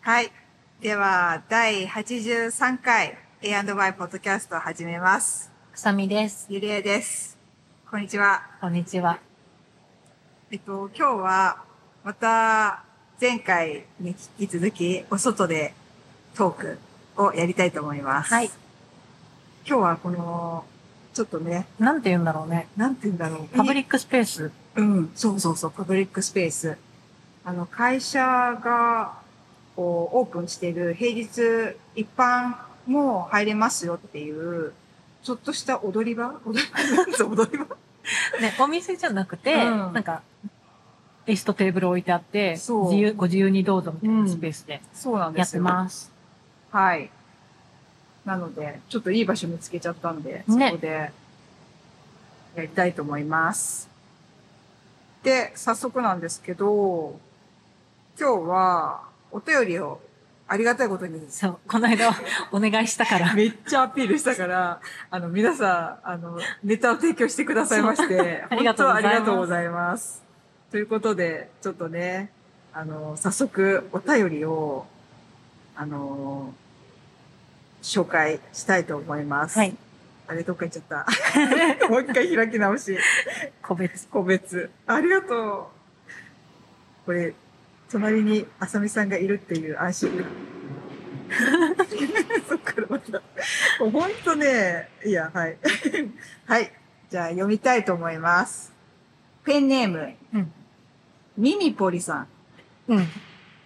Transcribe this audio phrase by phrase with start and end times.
[0.00, 0.32] はい。
[0.80, 5.50] では、第83回 A&Y ポッドキャストを始めます。
[5.74, 6.46] くさみです。
[6.48, 7.36] ゆりえです。
[7.90, 8.40] こんにちは。
[8.62, 9.18] こんにちは。
[10.50, 11.62] えっと、今日は、
[12.02, 12.84] また、
[13.20, 15.74] 前回に引き続き、お外で
[16.34, 16.78] トーク
[17.22, 18.32] をやりたいと思います。
[18.32, 18.46] はい。
[19.66, 20.64] 今日はこの、
[21.12, 22.68] ちょっとね、なんて言うんだろうね。
[22.76, 23.56] なんて言うんだろう。
[23.56, 24.52] パブリックスペース。
[24.76, 26.78] うん、そうそうそう、パブリックスペース。
[27.44, 29.18] あの、会社が、
[29.74, 32.54] こう、オープンしている平日一般
[32.86, 34.72] も入れますよっていう、
[35.22, 36.40] ちょっとした踊り場？
[36.46, 36.66] 踊り
[37.18, 37.26] 場？
[37.26, 37.66] 踊り場？
[38.40, 39.58] ね、お店じゃなくて、う
[39.90, 40.22] んなんか、
[41.26, 45.58] 椅子とテーブル置いてあって、そう自由、ご自由にどうぞみたいなスペースでそうなんやって。
[45.60, 46.10] ます。
[46.70, 47.10] はい。
[48.30, 51.10] なので、ちょっといい場所見つけちゃったんで、そねこで、
[52.54, 53.88] やりたいと思います。
[55.24, 57.18] で、早速なんですけど、
[58.16, 60.00] 今日は、お便りを
[60.46, 62.14] ありがたいことにそう、この間
[62.52, 63.34] お願いしたから。
[63.34, 70.22] めっちゃアピールしたから、あの、皆さん、あの、ネタを提供してくださいまして、 ありがとうございますありがとうございます。
[70.70, 72.30] ということで、ちょっとね、
[72.72, 74.86] あの、早速、お便りを、
[75.74, 76.54] あの、
[77.82, 79.58] 紹介したいと思います。
[79.58, 79.76] はい。
[80.26, 81.06] あれ、どっか行っちゃった。
[81.88, 82.96] もう一回開き直し。
[83.62, 84.06] 個別。
[84.08, 84.70] 個別。
[84.86, 85.72] ありがと
[87.04, 87.06] う。
[87.06, 87.34] これ、
[87.90, 90.26] 隣にあさみさんがいるっていう安心感。
[92.48, 93.22] そっからまた。
[93.78, 95.56] ほんとね、いや、はい。
[96.46, 96.72] はい。
[97.10, 98.72] じゃあ読みたいと思います。
[99.44, 100.52] ペンネーム、うん。
[101.36, 102.28] ミミポリさん。
[102.88, 103.08] うん。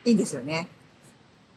[0.05, 0.69] いいんですよね。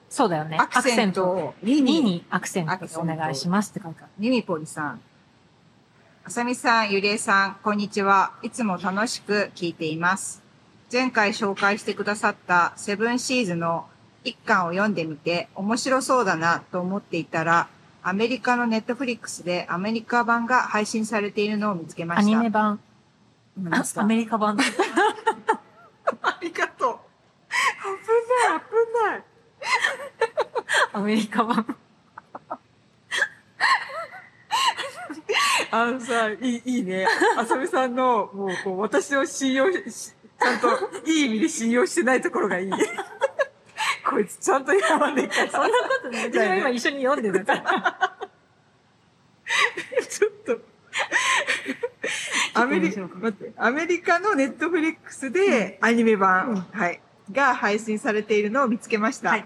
[0.10, 0.58] そうだよね。
[0.58, 4.12] アクセントをミにミ、にアクセントでお願いしますって書いてある。
[4.18, 5.02] ミミポリさん。
[6.24, 8.34] あさみさん、ゆりえさん、こんにちは。
[8.42, 10.44] いつも楽しく聞いています。
[10.92, 13.86] 前回紹介してくださったセブンシーズの
[14.24, 17.68] 一巻を読んでみて面白そうだなと思っていたら、
[18.04, 22.22] アメリカのネットフリックスでアメリカ版が配信されているのを見つけました。
[22.22, 22.80] アニメ版。
[24.02, 24.58] アメリカ版。
[26.22, 26.98] ありがとう。
[27.50, 27.88] 危
[28.50, 29.24] ない、危ない。
[30.98, 31.64] アメリカ版。
[35.70, 37.06] あのさ、いい、いいね。
[37.38, 40.70] あさみさんの、もう、こう、私を信用し、しちゃんと、
[41.06, 42.72] いい意味で信用してないところがいい。
[44.10, 45.52] こいつ、ちゃんと読まねえから。
[45.52, 46.32] そんなことない。
[46.32, 48.18] 私は今一緒に読んでるから。
[50.10, 50.60] ちょっと。
[52.56, 53.08] アメリカ、
[53.58, 57.00] アメリカのネットフリックスでアニメ版、うんはい、
[57.32, 59.30] が配信されているのを見つけました。
[59.30, 59.46] はい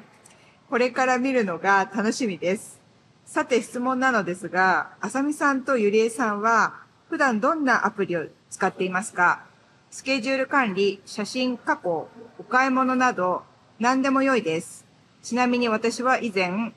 [0.72, 2.80] これから見るのが楽しみです。
[3.26, 6.76] さて質問なのですが、あさみさんとゆりえさんは
[7.10, 9.44] 普段どんなアプリを使っていますか？
[9.90, 12.08] スケジュール管理、写真加工、
[12.40, 13.44] お買い物など
[13.80, 14.86] 何でも良いです。
[15.22, 16.72] ちなみに私は以前、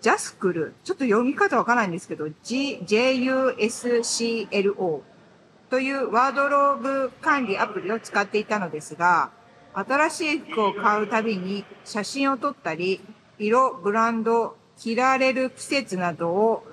[0.00, 4.32] ジャスクル、ちょっと読み方わからないんですけど、G、JUSCLO
[5.70, 9.30] というワードローブ管理アプリを使っていたのですが、
[9.72, 13.00] 新しい服を買うたびに写真を撮ったり、
[13.40, 16.64] 色、ブランド、着られる季節などを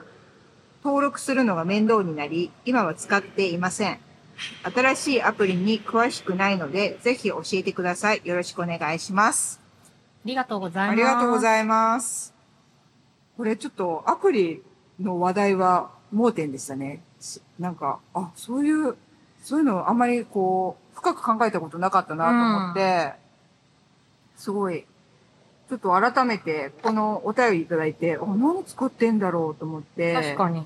[0.84, 4.00] 登録するのが面倒になり、今は使っていません。
[4.76, 8.22] 新しいアプリに詳しくないので、ぜひ教えてください。
[8.26, 9.62] よろしくお願いします。
[10.26, 10.92] ありがとうございます。
[10.92, 12.34] ありがとうごいざいます。
[13.38, 14.62] これちょっとアプリ
[15.00, 17.02] の話題は盲点でしたね。
[17.20, 18.98] しなんか、あ、そういう、
[19.42, 23.14] そういうのあんまりこう、深く考えたことなかったなと思って、
[24.36, 24.86] すごい、
[25.70, 30.14] ちょっと改めてこのお便りいただいて、あ、何使ってんだろうと思って。
[30.14, 30.66] 確かに。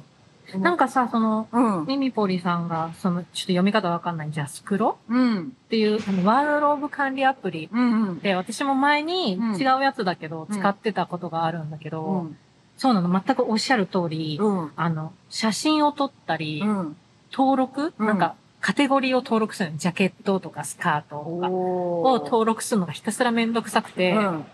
[0.53, 1.85] になん、かさ、その、うん。
[1.85, 4.97] ミミポリさんが、その、ちょっと読み方わかんない、ジャスクロ？
[5.07, 5.39] うん。
[5.43, 8.19] っていう、あの、ワードローブ管理アプリうんうん。
[8.19, 12.37] で、私も前にうん違うやつだけど、うん使ってたことがあるんだけど、うん。
[12.77, 14.71] そうなの、全くおっしゃる通り、うん。
[14.75, 16.97] あの、写真を撮ったり、うん。
[17.31, 19.77] 登録、うんなんか、カテゴリーを登録するの。
[19.77, 22.21] ジャケットとかスカートとかを。
[22.25, 24.45] 登録するのがひたすらめんどくさくて、うん。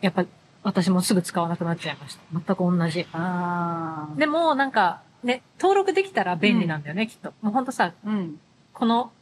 [0.00, 0.24] やっぱ
[0.62, 2.20] 私もすぐ使わなくなっちゃいました。
[2.32, 3.06] 全く同じ。
[3.12, 4.18] あー。
[4.18, 7.32] でも、なんか、ね、登録できたら便利なんだよね、きっと。
[7.42, 8.40] もうほんとさ、うん。
[8.72, 9.12] この、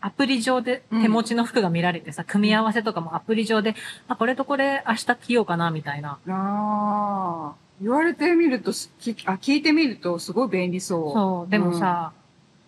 [0.00, 3.74] アプリ上で手持ちの服が見られてさ、組み合わせとかもアプリ上で、
[4.08, 6.10] あ、これとこれ明日着ようかな、みたいな。
[6.10, 7.54] ああ。
[7.80, 11.12] 言われてみるとす、きあ、聞いてみるとすごい便利そう。
[11.12, 12.12] そう、でもさ、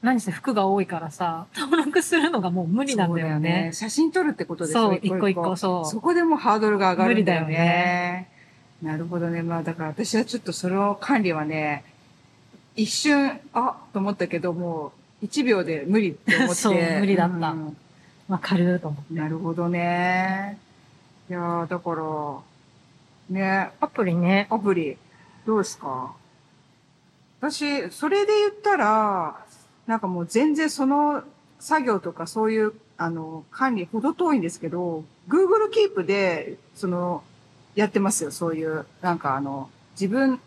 [0.01, 3.71] 何せ服が多いからさ、登録するのがもう無理なんだよね。
[3.73, 5.91] 写真撮るってことでしょそう、一個一個、そう。
[5.91, 7.47] そこでもハードルが上がるんだよね。
[7.47, 8.29] 無理だよね
[8.83, 9.43] なるほどね。
[9.43, 11.85] まあだから私はちょっとその管理はね、
[12.77, 14.93] 一瞬、あ、と思ったけども、
[15.23, 16.55] 1秒で無理って思って。
[16.55, 17.77] そう無理だったうん
[18.29, 19.15] わかると思って。
[19.15, 20.59] なるほどね。
[21.29, 24.47] いやー、だから、ね、アプリね。
[24.51, 24.97] アプリ、
[25.45, 26.13] どうですか？
[27.41, 29.45] 私、それで言ったら、
[29.89, 31.25] なんかもう全然その
[31.59, 37.25] 作業とかそういう、あの、管理ほど遠いんですけど、Google Keep で、その、
[37.75, 40.41] やってますよ、そういう、なんかあの、自分、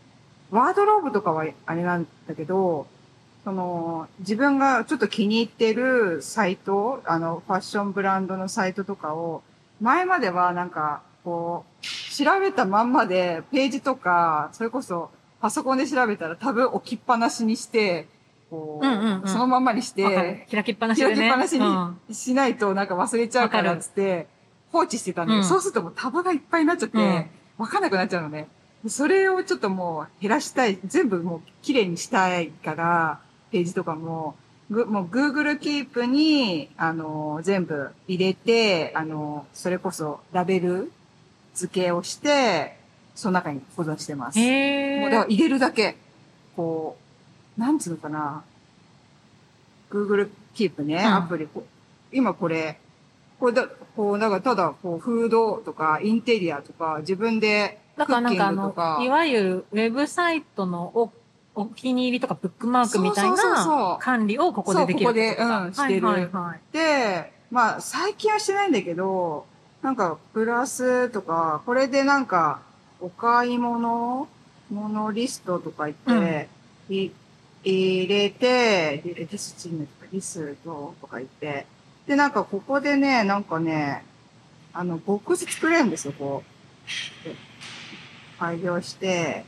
[0.51, 2.85] ワードローブとかはあれなんだけど、
[3.43, 9.41] その、自分がちょっと気に入ってるサイト、あの、ファッションブランドのサイトとかを、
[9.81, 11.85] 前まではなんか、こう、
[12.15, 15.09] 調べたまんまで、ページとか、それこそ、
[15.39, 18.07] パソコンで調べたらタブ置きっぱなしにして、
[18.51, 21.15] こう、うんうんうんそのまんまにして、開きっぱなしでね。
[21.15, 24.27] 開きっぱなしうんにしないとなんか忘れちゃうからっつって、
[24.71, 27.25] 放置してたんだけど、うんそうするともうタブがいっぱいになっちゃって、うん
[27.57, 28.47] わかんなくなっちゃうのね。
[28.87, 33.19] それをちょっともう減らしたい、全部もう綺麗にしたいから、
[33.51, 34.35] ページとかも、
[34.71, 40.91] ぐもう Google Keep に、あの、全部入れて、あの、それこそラベル
[41.53, 42.77] 付けをして、
[43.13, 44.39] その中に保存してます。
[44.39, 44.99] へー。
[45.01, 45.97] もうだから入れるだけ、
[46.55, 47.01] こう、
[47.57, 48.43] なんつうのかな。
[49.89, 51.15] Google Keep ね、うん。
[51.15, 51.47] アプリ、
[52.11, 52.79] 今これ、
[53.39, 61.11] これだ、こう、だからただ、こう、フードとか、インテリアとか、自分で、だからなんかあの、いわゆるウェブサイトのお
[61.53, 66.07] お気に入りとかブックマークみたいな管理をここでできるこここでうんしてる。
[66.07, 66.59] はいはいはい。
[66.73, 69.45] で、まあ、最近はしてないんだけど、
[69.81, 72.61] なんか、プラスとか、これでなんか、
[73.01, 74.27] お買い物、
[74.71, 76.47] ものリストとか言って、
[76.89, 77.09] い
[77.63, 81.65] 入れて、リリスチームとかリストとか言って、
[82.07, 84.03] で、なんかここでね、なんかね、
[84.73, 87.27] あの、ボックス作れるんですよ、こう。
[87.27, 87.35] で
[88.39, 89.45] 改行して、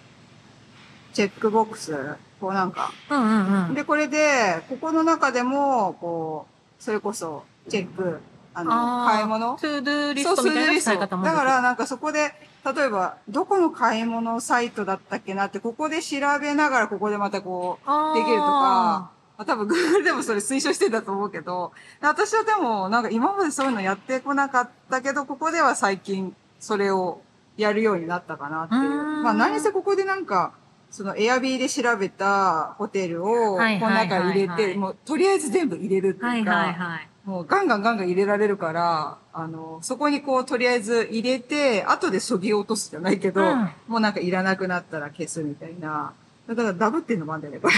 [1.14, 3.74] チェックボックス、こうなんか、うんうんうん。
[3.74, 6.46] で、これで、ここの中でも、こ
[6.80, 8.20] う、それこそ、チェック、
[8.54, 8.72] あの、
[9.06, 9.56] あー買い物？
[9.56, 11.26] トゥードゥーリストみたいな使い方も。
[11.26, 12.34] だから、なんかそこで、
[12.66, 27.22] 例えば、どこの買い物サイトだったっけなって、ここで調べながら、ここでまたこう、できるとか、まあ、多分 Google でもそれ推奨してたと思うけど、私はでも、なんか今までそういうのやってこなかったけど、ここでは最近、それを
[27.58, 29.24] やるようになったかなっていうう。
[29.24, 30.54] まあ何せここでなんか、
[30.90, 37.10] そのエアビーで調べたホテルを、こはいの中に入れて、もうとりあえず全部入れるっていうか、はいはいはい。
[37.26, 46.14] もうガンガンガンガン入れられるから、あの、そこにこうとりあえず入れて、後でそぎ落とすじゃないけど、うんもうなんかいらなくなったら消すみたいな。
[46.48, 47.74] だからダブってんのもあんだよね、これ。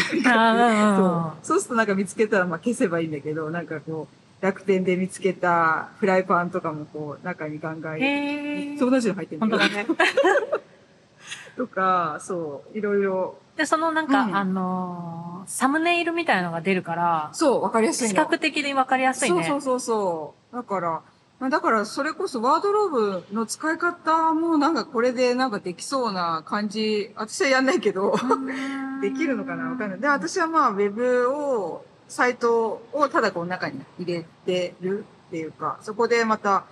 [1.44, 1.60] そう。
[1.60, 10.10] するとなんか見つけたらまあ消せばいいんだけど、なんかこう、楽天で見つけたフライパンとかもこう、中にガンガン入れて、へーそう同じの入ってるんだ本当けどだね。
[11.56, 13.38] とか、そう、いろいろ。
[13.56, 18.10] で、そのなんか、うんあのーサムネイルみたいなのが出るから、そう、わかりやすいの。
[18.10, 19.44] 視覚的にわかりやすいね。
[19.44, 20.56] そうそうそうそう。
[20.56, 21.02] だから、
[21.40, 28.16] まあだからそれこそワードローブの使い方もなんかこれでなんかできそうな感じ、私はやんないけど、
[29.02, 30.00] できるのかなわかんない。
[30.00, 36.64] で、私はまあウェブを、サイトをただこの中に入れてるっていうか、そこでまた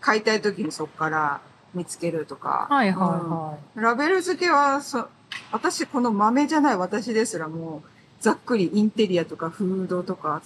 [0.00, 1.40] 買いたい時にそこから
[1.74, 2.66] 見つけるとか。
[2.70, 5.08] はいはいはうんラベル付けは、そ、
[5.52, 10.42] 私この豆じゃない私ですらもう、ざっくりインテリアとかフードとか、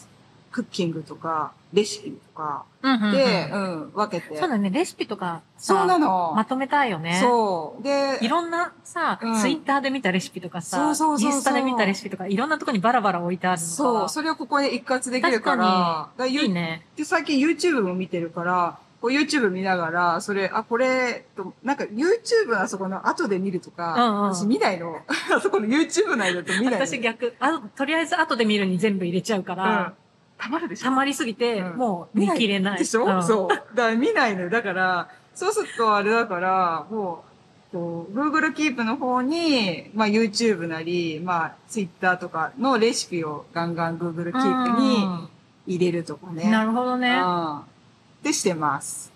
[0.51, 2.87] クッキングとか、レシピとか、い。
[2.87, 4.37] うんうんうんで、うん、分けて。
[4.37, 6.33] そうだね、レシピとかさそうなの。
[6.35, 7.19] まとめたいよね。
[7.21, 7.83] そう。
[7.83, 13.73] で、いろんなさ、うんツイッターで見たレシピとかさ、そうそうそうそうインスタで見たレシピとか、いろんなとこにバラバラ置いてあるのが。
[13.73, 16.87] そう、それをここで一括できるから、だからいいね。
[16.97, 25.01] で、最近 YouTube も見てるから、こう YouTube 見ながら、それ、あ、これ、と、なんか YouTube のあそこの後で見るとか、うんうん私見ないの。
[25.35, 26.87] あ そこの YouTube 内だと見ないの。
[26.87, 29.95] 私逆、あ、とりあえず後で見るに全部入れちゃうかうんら、。
[30.37, 32.79] たまるでしょ溜まりすぎて、うんもう見切れない。
[32.79, 33.49] でしょ、うんそう。
[33.49, 34.51] だから見ないのよ。
[34.51, 37.31] だから、そうするとあれだから、もう、
[37.77, 45.29] Google Keep の方に、まあ YouTube なり、まあ Twitter とかのレシピをガンガン Google Keep に
[45.67, 46.43] 入れるとかね。
[46.45, 47.11] うんなるほどね。
[47.11, 47.61] うん。
[48.23, 49.13] でしてます。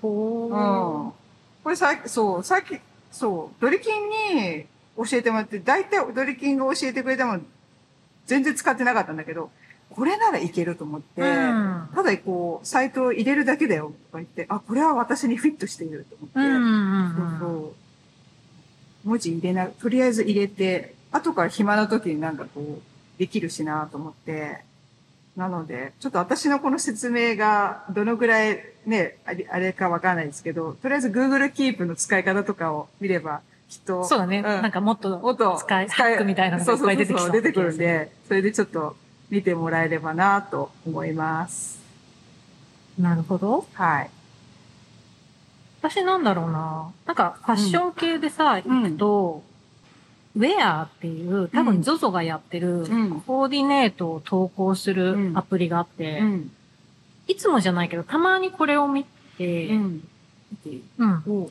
[0.00, 0.56] ほうん。
[1.08, 1.12] ー
[1.62, 2.78] これさっき、そう、さっき、
[3.10, 7.40] そう、ドリキンに教えてもらって、大体ドリキンが教えてくれても、
[8.26, 9.50] 全然使ってなかったんだけど、
[9.90, 11.88] これならいけると思って、うん。
[11.94, 17.38] ただこう、サイトを入れるだけだよ、とか言って、あ、これは私にフィットしていると思って、うんうんそううん。
[17.38, 17.74] そ
[19.04, 19.08] う。
[19.08, 24.65] 文字入れな、とりあえず入れて、後から暇な時になんかこう、できるしなと思って、
[25.36, 34.40] なので、ちょっと私のこの説明がどのぐらいね、あれあれかわかんないですけど、とりあえず Google Keep の使い方とかを見れば、きっと、そうだね。
[34.40, 37.32] なんかもっともっと使い、ハックみたいなのがいっぱい出てきそう。
[37.32, 37.76] 出てくるん。
[37.76, 38.96] で、それでちょっと
[39.28, 41.78] 見てもらえればなと思います。
[42.98, 43.66] なるほど。
[43.74, 44.10] はい。
[45.82, 46.90] 私なんだろうな。
[47.04, 49.42] なんか、ファッション系でさ、うん行くと、
[50.36, 56.50] ウェアっていう、多分 ZOZO がやってる、うんコーディネートを投稿するアプリがあって、うん。
[57.26, 59.04] いつもじゃないけど、たまにこれを見
[59.38, 60.08] て、うん。
[60.98, 61.50] うんお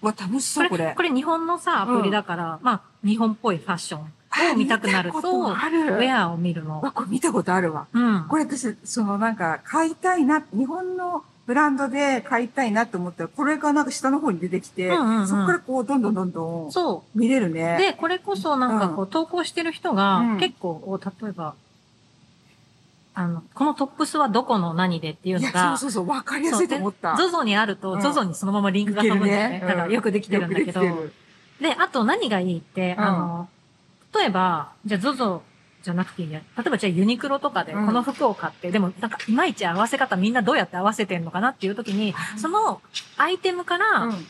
[0.00, 0.94] わ、楽しそう、これ。
[0.96, 6.80] これ日本のさ、アプリだから、まあ、日本っぽいファッションを見たくなると、ウェアを見るの。
[6.80, 7.86] わ、これ見たことあるわ。
[7.92, 8.24] うん。
[8.28, 17.54] これ私、そのなんか、買いたいな、日本のブランドで買いたいなと思ったら、これがなんか下の方に出てきて、うんうんうんそこからこう、どんどんどんどんそ見れるう。
[17.54, 17.78] ね。
[17.78, 21.54] で、これこそなんかこう、投稿してる人が、うん結構、例えば、
[23.14, 27.16] あの、このトップスはどこの何でっていうのが、そうそうそう、わかりやすいと思った。
[27.16, 29.60] ゾゾにあると、うんゾゾにそのままリンクが飛ぶんだよね。
[29.60, 30.82] だからよくできてるんだけど。
[31.60, 33.48] であと何がいいって、うんあの、
[34.14, 35.42] 例えば、じゃあゾゾ
[35.86, 36.40] じゃなくていいや。
[36.58, 42.82] 例えばじゃあユニクロとかでこうんの服を買って、でもなんかいまいち合わせ方みんなどうやって合わせてんのかなっていう時に、その
[43.16, 44.26] アイテムかうらん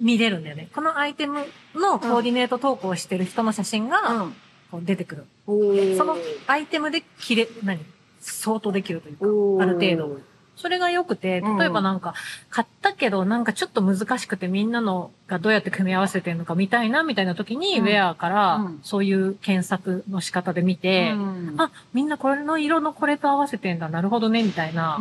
[0.00, 0.68] 見れるんだよね。
[0.74, 4.34] このアイテムのコーディネート投稿してる人の写真がうん。
[4.70, 5.24] こう出てくる。
[5.46, 7.80] そのアイテムで切れ、何？
[8.20, 9.16] 相当できるという
[9.58, 9.64] か。
[9.64, 10.20] ある程度。
[10.58, 11.58] それが良くて、うん。
[11.58, 12.14] 例えばなんか、
[12.50, 17.86] 買ったけどなんかちょっと難しくてみんなのがどうやって組み合わせてるのか見たいなみたいな時に、うん。
[17.86, 18.80] ウェアからうん。
[18.82, 21.54] そういう検索の仕方で見て、うん。
[21.58, 24.98] あ、みんなこれの色のこれと合わせてんだ、なるほどね、みたいな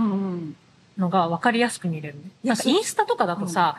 [0.98, 3.78] のが分かりやすく見れるなんかインスタとかだとさ、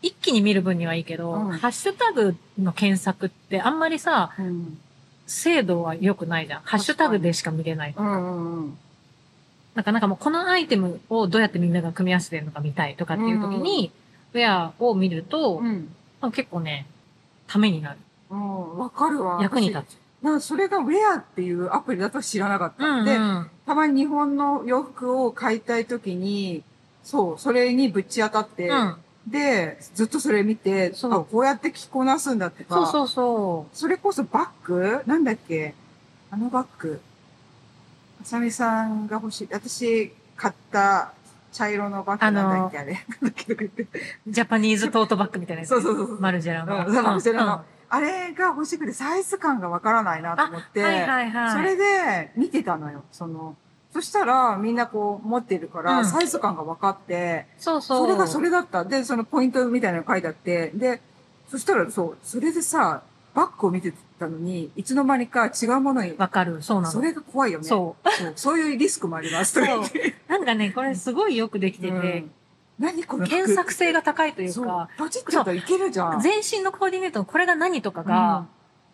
[0.00, 1.58] 一気に見る分にはいいけど、うん。
[1.58, 4.78] ハッシュタグの検索ってあんまりさ、うん。
[5.26, 6.60] 精度は良くないじゃん。
[6.64, 7.94] ハッシュタグでしか見れない。
[7.96, 8.78] うんうんうん
[9.78, 13.92] なんか、なんかもうこのアイテムをどうやってみんなが組み合わせてるのか見たいとかっていう時に、
[14.34, 16.88] ウェアを見ると、うんまあ結構ね、
[17.46, 17.98] ためになる。
[18.30, 19.38] うんわかるわ。
[19.40, 19.92] 役に立つ。
[19.92, 20.24] つ。
[20.24, 22.84] なそれがウェアっていうアプリだと知らなかった。
[22.84, 23.48] うん、うで、ん。
[23.66, 26.64] たまに日本の洋服を買いたいときに、
[27.04, 28.96] そう、それにぶち当たって、うん。
[29.28, 33.76] で、ずっとそれ見て、そうあこうやって着こなすんだとか、そうそうそう。
[33.76, 35.02] それこそバッグ？
[35.06, 35.72] なんだっけ？
[36.32, 37.00] あのバッグ。
[38.28, 39.48] あさみさんが欲しい。
[39.50, 41.14] 私、買った
[41.50, 42.98] 茶色のバッグなんだっけあれ。
[44.26, 45.70] ジャパニーズトートバッグみたいなやつ。
[45.70, 46.86] そうそうそうマルジェラの。
[46.86, 51.52] うんマルジェラのうんあれが欲しくてサイズ感がわからないなと思って、はいはいはい。
[51.52, 53.02] それで見てたのよ。
[53.12, 53.56] その、
[53.94, 58.06] そしたらみんなこう持ってるから、うんサイズ感が分かって、そうそう。
[58.08, 58.84] それがそれだった。
[58.84, 61.00] で、そのポイントみたいなの書いてあって、で、
[61.50, 63.00] そしたらそう、それでさ、
[63.32, 66.60] バッグを見てたのに、いつの間にか違うものに、わかる。
[66.62, 66.92] そうなの。
[66.92, 67.64] それが怖いよね。
[67.64, 68.10] そう。
[68.10, 68.32] そう。
[68.36, 69.54] そういうリスクもあります。
[69.54, 72.30] とか言ってなんかね、これすごいよくできてて、うん
[72.78, 74.88] 何この服検索性が高いというそうか、。
[74.96, 76.20] パチッといけるじゃん。
[76.20, 78.46] 全身のコーディネートのこれが何とかが、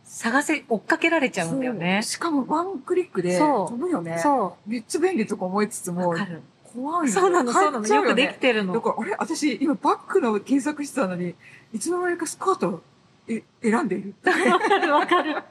[0.05, 2.11] 探せ、追っかけられちゃうんだよねそう。
[2.13, 4.19] しかもワンクリックでそう飛ぶよね。
[4.23, 5.93] そめっちゃ便利とか思いつつう。
[5.93, 6.15] も。
[6.63, 7.87] 怖いよそうなの、そうなの。
[7.87, 8.39] よくできね。
[8.41, 8.73] てるの。
[8.73, 9.17] だから、あれ？
[9.19, 11.35] 私、今バッグの検索してたのに、
[11.75, 12.83] いつの間にかスカート
[13.29, 14.15] え選んでいる？
[14.25, 15.43] わかるわかる。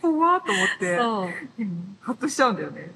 [0.00, 1.28] 怖ーと思って、そう。
[1.60, 2.90] うんハッとしちゃうんだよね。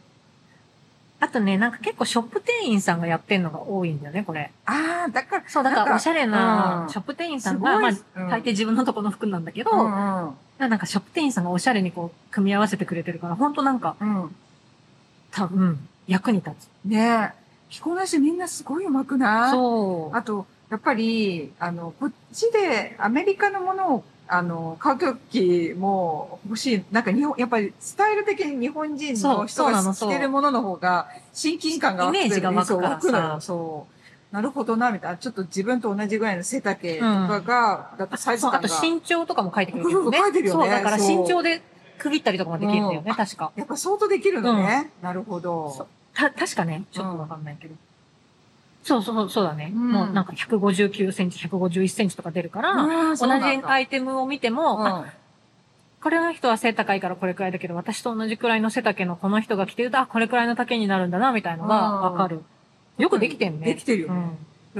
[1.18, 4.50] あとね、なんか結構ショップ店員さんがやってんのが多いんだよね、これ。
[4.66, 14.22] ああ、だから、そう、だからおしゃれうなんショップ店員さんが、まうんあ、大抵自分のとこの服なんだけど、うんなんかショップ店員さんがおしゃれにこう、組み合わせてくれてるから、ほんとなんか、うん。
[14.24, 14.36] うん。
[15.30, 16.68] 多分、役に立つ。
[16.84, 17.46] ねえ。
[17.70, 19.50] 着こなしみんなすごい上手くない？
[19.52, 20.16] そう。
[20.16, 26.84] あと、やっぱり、あの、こっちでアメリカのものを、あの、買うときも欲しい。
[26.90, 34.34] なんか日本、やっぱりスタイル的に日本人の人が着てるものの方が親近感が湧くイメージが湧くからさそう。
[34.34, 35.16] なるほどな、みたいな。
[35.18, 38.58] ちょっと自分と同じぐらいの背丈とかが、だとサイズ感が。
[38.58, 40.18] あと身長とかも書いてくれるそうそうね。
[40.18, 41.62] 書いてるよねそう、だから身長で
[41.98, 43.52] 区切ったりとかもできるんだよね、うん確か。
[43.54, 44.90] やっぱ相当できるのね。
[45.00, 45.86] なるほど。
[46.12, 47.74] た、確かね、ちょっとわかんないけど。
[48.86, 49.72] そうそう、そうだね。
[49.74, 55.06] うんもうなんか159センチ、151センチとか出るから、うん同じアイテムを見ても、あうん
[56.00, 62.44] これの人は背高いからこれくらいだけど、私と同じくらいの背丈のこの人が着てると、あ、これくらいの丈になるんだな、みたいのがわかる。
[62.96, 63.66] よくできてんね。
[63.66, 64.38] できてるよね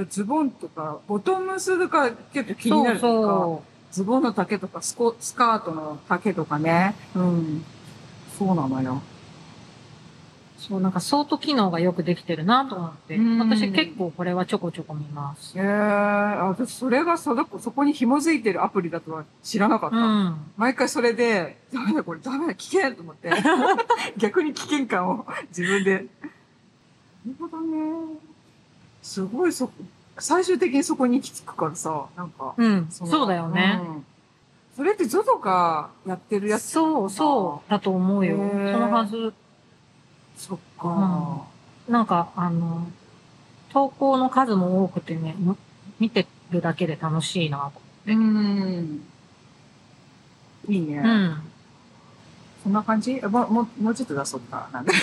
[0.09, 3.27] ズボンとか、ボトムスとか結構気になるというか。
[3.27, 6.95] そズボンの丈とかスコ、スカートの丈とかね。
[7.13, 7.65] うん。
[8.37, 9.01] そうなのよ。
[10.57, 10.61] う。
[10.61, 13.15] そう、なんかソート機能がよくできてるなと思って。
[13.15, 15.57] うん私結構これはちょこちょこ見ます。
[15.57, 19.97] へえー、あ私それがそこ、そこに紐づいてるアプリだとは知らなかった。
[19.97, 20.37] うん。
[20.57, 23.31] 毎回それで、ダメだこれ、ダメだ、危険と思って。
[24.17, 25.93] 逆に危険感を自分で。
[25.93, 28.17] なるほどね。
[29.01, 29.71] すごいそ、
[30.17, 32.53] 最終的にそこに行き着くからさ、なんか。
[32.57, 32.87] うん。
[32.99, 33.81] のそうだよね。
[33.85, 34.05] うん
[34.77, 38.37] それって ZOZO がやってるやつそう、そう、だと思うよ。
[38.37, 38.43] そ
[38.77, 39.33] のはず。
[40.37, 41.45] そっか。
[41.89, 42.87] なんか、あの、
[43.71, 45.57] 投稿の数も多くてね、む
[45.99, 47.81] 見てるだけで楽しいなと。
[48.07, 49.03] うん。
[50.69, 50.97] いいね。
[50.97, 51.41] うん。
[52.63, 53.19] そんな感じ？
[53.21, 54.69] もう、もう、もうちょっと出そうか。
[54.71, 54.83] な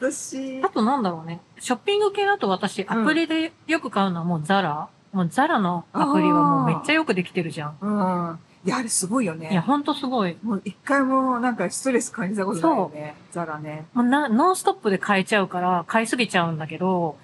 [0.00, 1.40] 私あ、となんだろうね。
[1.58, 4.88] ショッピング系だと私、アプリでよく買うのはもうザラ。
[5.12, 7.76] もうザラのアプリはもうめっちゃよくできてるじゃん。
[7.80, 8.38] うん。
[8.64, 9.50] いや、あれすごいよね。
[9.50, 10.36] いや、ほんとすごい。
[10.42, 13.14] もう一回もなんかストレス感じたことないよね。
[13.32, 13.86] ザラね。
[13.94, 17.16] もうな、ノンストップで買えちゃうから、買いすぎちゃうんだけど、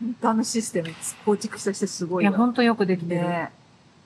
[0.00, 0.88] 本当あのシステム
[1.26, 2.38] 構築した人すごいや、いよ。
[2.38, 3.20] ほんとよくできてる。
[3.22, 3.50] ね。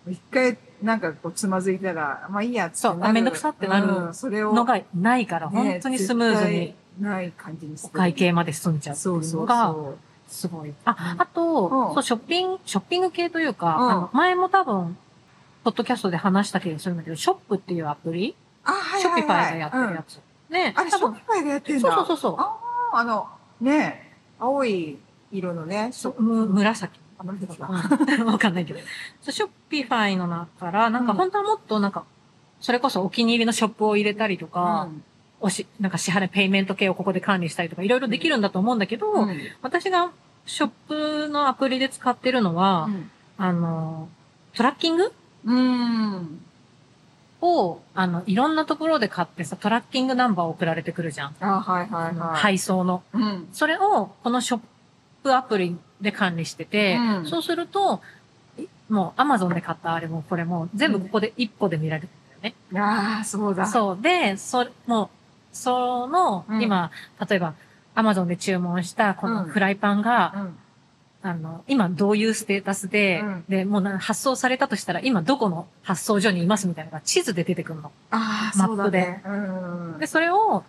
[0.08, 4.52] 一回なんかこうつまずいたら、まあいいやっつってそうあめんどくさってなるうんそれを。
[4.52, 9.96] のがないから、ね本当にスムーズにない感じにお会計まで済んじゃうっていそううそうのが、そ
[10.28, 10.74] すごい。
[10.84, 14.96] あ、うんあと、うんそう、ショッピング、ショッピング系というか、前も多分、
[15.64, 18.34] ポッドキャストで話した気がするんだけど、ショップっていうアプリ、う。
[18.64, 19.16] あ、はいショッ。
[19.16, 20.20] ピファイがやってるやつ。
[20.50, 21.92] ね、うんあれ、ショッピファイがやってんだ。
[21.94, 22.58] そうそうそうあ
[22.92, 23.26] あ、あの、
[23.60, 24.98] ね青い
[25.32, 27.00] 色のね、そうむ紫。
[27.18, 27.68] あ紫か。
[27.68, 28.80] うん わかんないけど。
[29.22, 32.04] そうショッピファイの中から、なんかうん本当はもっとなんか、
[32.60, 34.88] それこそお気に入りのショップを入れたりとか、
[35.40, 39.28] おし、なんか支払い、ペイメント系をここで管理したりとか、いろいろできるんだと思うんだけど、うん。
[39.30, 40.10] うん私が
[40.46, 42.90] ショップのアプリで使ってるのは、
[43.38, 44.08] あの、
[44.54, 45.12] トラッキング？
[45.44, 46.40] うん。
[47.40, 51.34] を、あの、いろんなところで買ってさ、トラッキングナンバー送られてくるじゃん。
[51.40, 52.36] あ、はいはいはい。
[52.40, 53.02] 配送の。
[53.12, 53.48] うん。
[53.52, 54.60] それを、このショッ
[55.22, 58.00] プアプリで管理してて、うんそうすると、
[58.58, 62.10] いもう Amazon で買ったあれもこれも全部ここで一個で見られるん
[62.42, 62.80] だよね。
[62.80, 63.66] ああ、そうだ。
[63.66, 63.98] そう。
[64.00, 65.08] で、それ、もう、
[65.52, 66.90] その、うん今、
[67.28, 67.54] 例えば、
[67.94, 70.56] Amazon で注文したこのうんフライパンが、うん。
[71.26, 77.90] あの、今どういうステータスで、うんで、もうな発送されたとしたら、今どこの発送所にいますみたいなのが地図で出てくるの。
[78.10, 79.00] ああ、マップで。
[79.00, 79.30] ねう
[79.96, 79.98] ん。
[79.98, 80.64] で、それを、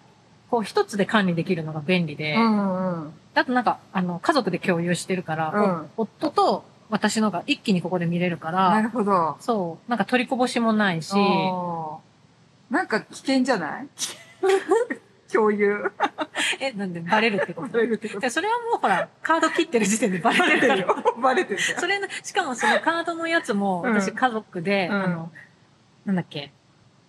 [0.49, 3.13] こう一つで管理できるのが便利で、うんうん。
[3.33, 9.35] あとなんか、あの、家族で共有してるから、うんお夫と私のが一気にここで見れるかなら、るほど。
[9.41, 11.13] そう、なんか取りこぼしもないし、
[12.69, 13.87] なんか危険じゃない？
[15.31, 15.91] 共有。
[16.59, 17.67] え、なんでバレるってこと？
[17.69, 20.75] バレるってことでそれはもうほら、カード切ってる時点でババレてるよ。
[20.75, 21.15] レてるよ。
[21.21, 21.65] バレてるよ。
[21.79, 25.31] それの、しかもそのカードのやつも、うん私家族で、うんあの、
[26.05, 26.51] なんだっけ、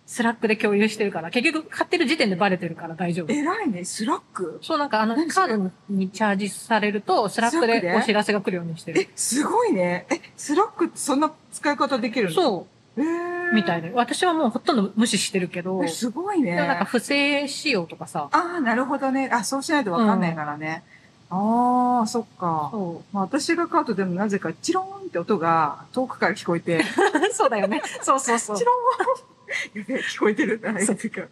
[0.06, 3.32] スラックで共有してるから、結局買ってる時点でバレてるから大丈夫。
[3.32, 3.84] 偉いね。
[3.84, 4.58] スラック？
[4.62, 7.94] そうなんかあのカードにチャージされると、スラックでで？
[7.94, 10.06] お知らせが来るようにしてるえ。、すごいね。
[10.10, 12.34] え、スラックってそんな使い方できるの？
[12.34, 13.04] そうえ
[13.54, 13.90] みたいで。
[13.94, 16.56] 私はもうほとんど無視してるけど、え、すごいね。
[16.56, 19.28] なんか不正使用とかさ、ああ、なるほどね。
[19.32, 20.82] あ、そうしないとわかんないからね。
[21.30, 22.68] ああ、そっか。
[22.70, 26.82] そまあ、私が買うとでもなぜかチローンって音が遠くから聞こえて、う。
[27.34, 27.82] そうだよね。
[28.02, 28.64] そうそうそうチ。
[28.64, 30.84] ローンやべえ聞こえてるんだね。
[30.84, 31.22] そうてか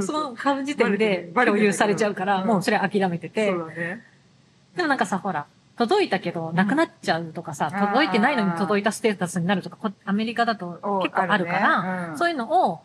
[0.00, 3.50] その買う時点で共有されちゃうから、うんもうそれ諦めてて。
[3.50, 4.04] そうだね。
[4.76, 7.80] でもなんかさ、ほら、届いたけど、なくなっちゃうとかさ、うん。
[7.88, 12.16] 届いてないのに届いたステータスになるとか、こアメリカだとお結構あるから、ね。
[12.16, 12.80] そういうのを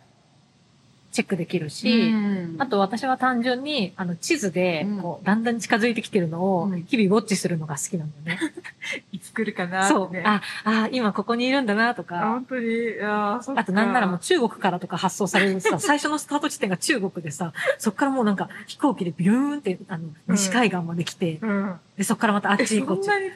[1.11, 2.55] チェックできるし、うん。
[2.59, 8.53] あと私は単純に、あの、地図でうん、こう、だんだん近づいてきてるのをうん、日々ウォッチするのが好きなんだよね。
[9.11, 10.17] いつ来るかなそう。
[10.23, 12.67] あ、あ、今ここにいるんだなとあ、か、本当に、
[13.01, 21.79] ああとなんならもう中国からとか発送されるさ、 最初のスタート地点が中国でさ、そっからもうなんか飛行機でビューンって、あの、西海岸まで来て、うん。
[21.99, 23.07] で、そっからまたあっえ、ちこっち。
[23.07, 23.31] そんなに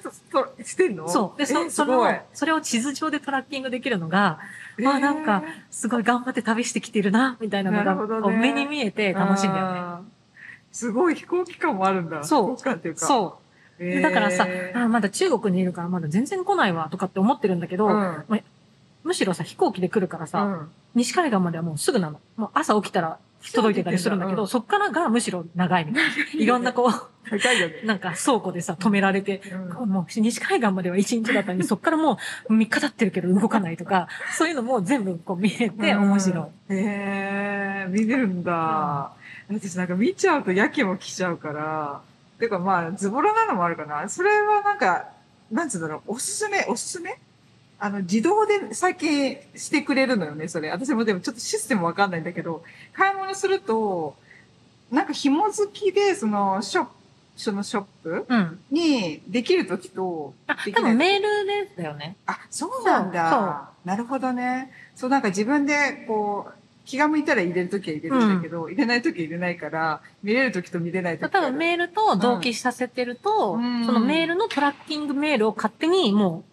[0.66, 1.10] してんの？
[1.10, 1.38] そう。
[1.38, 4.40] で、そ、えその、それを地図上でトラッキングできるのが、
[4.80, 10.06] まあなんか、すごい頑張って旅してきてるな、みたいなのが、ね目に見えて楽しいんだよね。
[10.72, 12.24] すごい飛行機感もあるんだ。
[12.24, 13.06] そう飛行機感っていうか。
[13.06, 13.38] そ
[13.80, 13.84] う。
[13.84, 18.24] へーでだからさ、あまだ中国にいるからまだ全然来ないわとかって思ってるんだけど、うん。
[19.04, 22.22] むしろさ、飛行機で来るからさ、うん西海岸まではもうすぐなの。
[22.38, 23.18] もう朝起きたら
[23.52, 26.10] 届いてたりするんだけど、うんそっからがむしろ長いみたいな。
[26.34, 27.14] いろんなこう。
[27.86, 29.42] なんか倉庫でさ、止められて、
[29.80, 32.18] うんもう西海岸までは1日だったのに、そっからも
[32.50, 36.74] う3日経ってるけど動かないとか、そういうのも全部こう見れて面白い。
[36.74, 36.78] い。
[36.78, 39.14] へえ、見れるんだ。
[39.50, 42.02] 私なんか見ちゃうとやけも来ちゃうから。
[42.40, 44.08] てかまあ、ズボラなのもあるかな。
[44.10, 45.10] それはなんか、
[45.52, 47.18] なんつうんだろう、おすすめ、おすすめ
[47.84, 50.70] あの、自動で最近してくれるのよね、それ。
[50.70, 54.16] 私もでもちょっとシステムわかんないんだけど、買い物すると、
[54.90, 56.92] なんか紐付きで、その、ショップ、
[57.36, 58.60] そのショップうん。
[58.72, 62.16] にできるときと、あ、できない多分メールでだよね。
[62.26, 63.72] あ、そうなんだ。
[63.84, 64.72] なるほどね。
[64.96, 66.54] そう、なんか自分で、こう、
[66.86, 76.53] 気が向いたら入れるときは入れるんだけど、入れないときは入れないから、見れるときと見れないとき多分メールと同期させてると、うんそのメールのトラッキングメールを勝手にもう、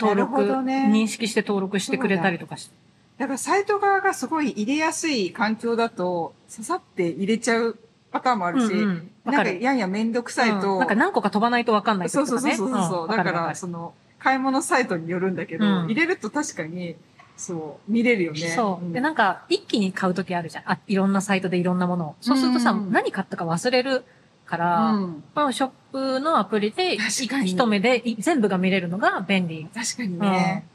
[0.00, 2.74] 登録、ね認識して登録してくれたりとかして。
[3.18, 7.76] だからサイト側がすごい入れやすい環境だと、刺さって入れちゃう
[8.12, 9.50] パターンもあるし、うんうんわなんか。
[9.50, 12.56] やんやめんどくさいと、うんなんか何個か飛ばないとわかんない時そうとかね。
[12.56, 16.94] そうそうそうそう、んだから、その、買い物サイトによるんだけど、うん入れると確かに、
[17.36, 18.40] そう、見れるよね。
[18.40, 18.84] そう。
[18.84, 20.64] んで、なんか、一気に買うときあるじゃん。
[20.66, 22.16] あ、いろんなサイトでいろんなものを。
[22.20, 24.04] そうするとさ、うん何買ったか忘れる
[24.48, 29.68] から、うんこのショップのアプリで、一目でい全部が見れるのが便利。
[29.74, 30.66] 確かにね。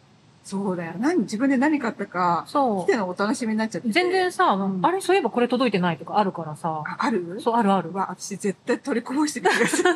[0.43, 0.93] そうだよ。
[0.99, 3.87] 何、自分で何買ったか、そ来てのお楽しみになっちゃって。
[3.87, 3.91] う。
[3.91, 6.83] 全然さ、んあれ、そういえばこれ届いてないとかあるからさ。
[6.85, 7.39] あ、ある？
[7.41, 7.93] そう、あるあるう。
[7.95, 9.89] わ、私絶対取りこぼしてる気がする。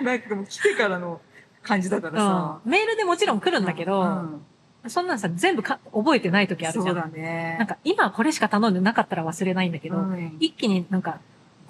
[0.02, 1.20] なんかもう来てからの
[1.62, 2.60] 感じだからさ。
[2.64, 4.44] うんメールでもちろん来るんだけど、うん
[4.88, 6.82] そんなんさ、全部か覚えてない時あるじゃ。
[6.82, 7.56] そうんだね。
[7.58, 11.18] なんか、今これしか頼んでなかったら忘れないんだけど、うん一気になんか、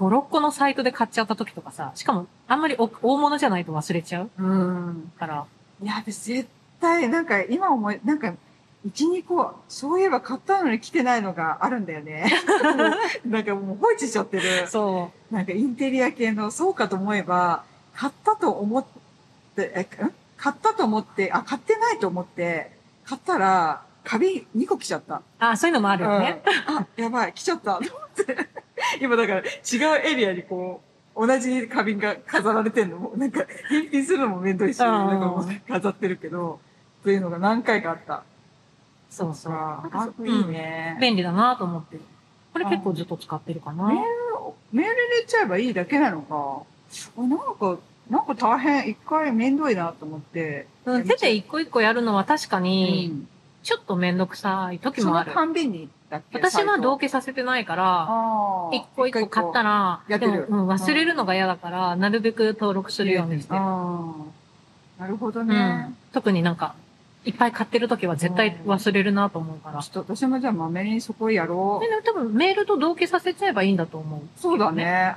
[0.01, 5.13] 5、6個のサイトで買っちゃった時とかさ、しかも、あんまりお大物じゃないと忘れちゃううん。
[5.19, 5.47] から、
[5.83, 6.49] いや、私絶
[6.81, 8.33] 対、なんか今思い、なんか、
[8.87, 12.33] 一、二個、そういえば買ったのに来てないのがあるんだよね。
[13.27, 14.67] なんかもう放置しちゃってる。
[14.69, 18.85] そなんかインテリア系の、そうかと思えば、買ったと思っ
[19.55, 20.13] て、え、ん？
[20.39, 22.73] 買ったと思って、あ、買ってないと思って、
[23.05, 25.17] 買ったら、花瓶2個来ちゃった。
[25.17, 25.23] う。
[25.39, 26.43] あ、そういうのもあるよね。
[26.69, 27.79] うんあ、やばい、来ちゃった。
[27.79, 28.49] と思って。
[29.01, 30.83] 今だから違うエリアにこ
[31.15, 36.61] う、同じ花瓶が飾られてんのも、なんか、返品するのも面倒いし、うんなんかもう飾ってるけど、
[37.03, 38.23] というのが何回かあった。
[39.11, 39.53] そうそう。
[39.53, 40.97] あなんいいね。
[41.01, 41.99] 便利だなと思って。
[42.53, 43.89] これ結構ずっと使ってるかな。
[43.89, 44.03] メール、
[44.73, 46.63] メール入れちゃえばいいだけなのか。
[47.19, 50.67] あなんか、なんか大変、一回面倒いなと思って。
[50.85, 53.29] うん手で一個一個やるのは確かうに、ん。
[53.63, 55.31] ちょっとめんどくさい時そもある。
[55.31, 56.39] のたんびにだっけ？
[56.39, 58.09] 私は同期期させてないから、
[58.73, 63.61] 一個一個買ったら、やってるでも、うん、忘れるのが嫌だから、なるべく登録するようにしてる。
[63.61, 65.97] なるほどうねん。。
[66.13, 66.75] 特になんか、
[67.25, 69.83] いっぱい買ってる時は絶対忘れるなと思うから。
[69.83, 71.91] ちょっと私もじゃあまめにそこやろでう。
[71.91, 74.21] ね多分メールと同期させちゃえばいいんだと思う。
[74.41, 75.17] そうだね。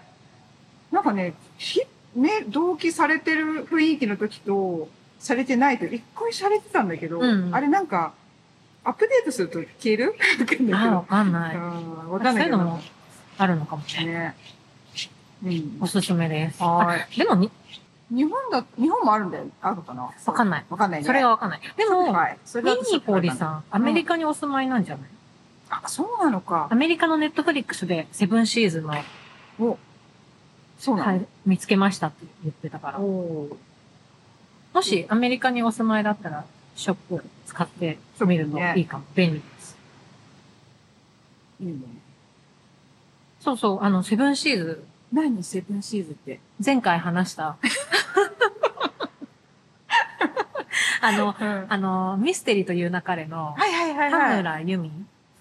[0.91, 1.81] なんかね、ひ、
[2.15, 8.13] ね、同期されてる雰囲気の時と、されてないと、一回されてたんだけど、うんあれなんか、
[8.85, 10.07] アップデートすると消える？
[10.07, 11.55] わかんないけああ、どわかんない。
[11.55, 12.43] うんわかんない。
[12.43, 12.79] そういうのも
[13.37, 14.05] あるのかもね。
[14.05, 14.35] ね。
[15.45, 15.87] うんお。
[15.87, 16.61] すすめです。
[16.61, 18.15] はあでもに、い。
[18.15, 19.45] 日本だ、日本もあるんだよ。
[19.61, 20.03] あるかな？
[20.03, 20.65] わかんない。
[20.69, 21.05] わかんないね。
[21.05, 21.61] それがわかんない。
[21.77, 22.37] でも、はい。
[22.45, 23.53] それミニポリさん。
[23.59, 25.09] ん、アメリカにお住まいなんじゃない、
[25.69, 26.75] あ、そうなのかア。
[26.75, 28.93] メリカのネットフリックスでセブンシーズンの、
[29.59, 29.77] お、
[30.77, 32.99] そうなの、はい、見つけましたって言ってたから。
[32.99, 33.49] も
[34.81, 39.03] しアメリカにお住まいだったら、ショップ使ってみるといいかも。
[39.15, 39.77] 便利です。
[41.61, 41.79] いいね。
[43.39, 45.43] そうそう、あの、セブンシーズ何？
[45.43, 46.35] セブンシーズって？
[46.35, 47.57] ン、前回話した。
[51.01, 54.37] あの、うんあの、ミステリーという流れの、はいはいはい田はい。
[54.37, 54.89] 村由美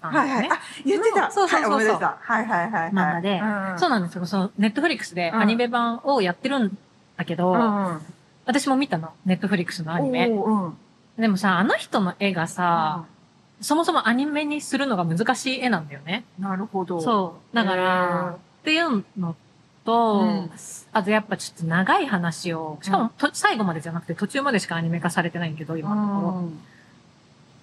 [0.01, 0.49] さんねはいはい。
[0.51, 1.31] あ、言ってた。
[1.31, 2.45] そうそうそうそうはい。
[2.45, 2.91] はいはいはいはい。
[2.91, 4.25] 漫画でうんそうなんですよ。
[4.25, 6.77] その、ネットフリックスでうんアニメ版をやってるん
[7.15, 8.01] だけど、うんうん。
[8.45, 9.13] 私も見たの。
[9.25, 10.27] ネットフリックスのアニメ。
[10.27, 10.77] うん。
[11.17, 13.05] でもさ、あの人の絵がさ、
[13.61, 16.23] そもそもアニメにするのが難しい絵なんだよね。
[16.39, 16.99] なるほど。
[16.99, 17.55] そう。
[17.55, 19.35] だから、っていうの
[19.85, 20.51] と、うん
[20.91, 26.59] あとやっぱちょっと長い話を、しかもと、最後までじゃなくて途中までしかアニメ化されてないけど、う今のとこん。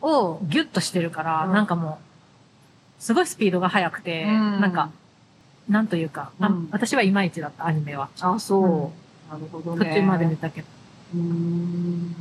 [0.03, 0.31] ろ。
[0.33, 1.99] をギュッとしてるから、うんなんかも
[3.01, 4.91] う、すごいスピードが速くて、うんなんか、
[5.69, 6.31] なんというか、
[6.71, 8.09] 私はいまいちだった、アニメは。
[8.21, 8.63] あ、そう。
[8.65, 8.91] うん
[9.31, 9.87] なるほどね。
[9.87, 10.67] 途中まで見たけど。
[11.15, 12.15] うーん。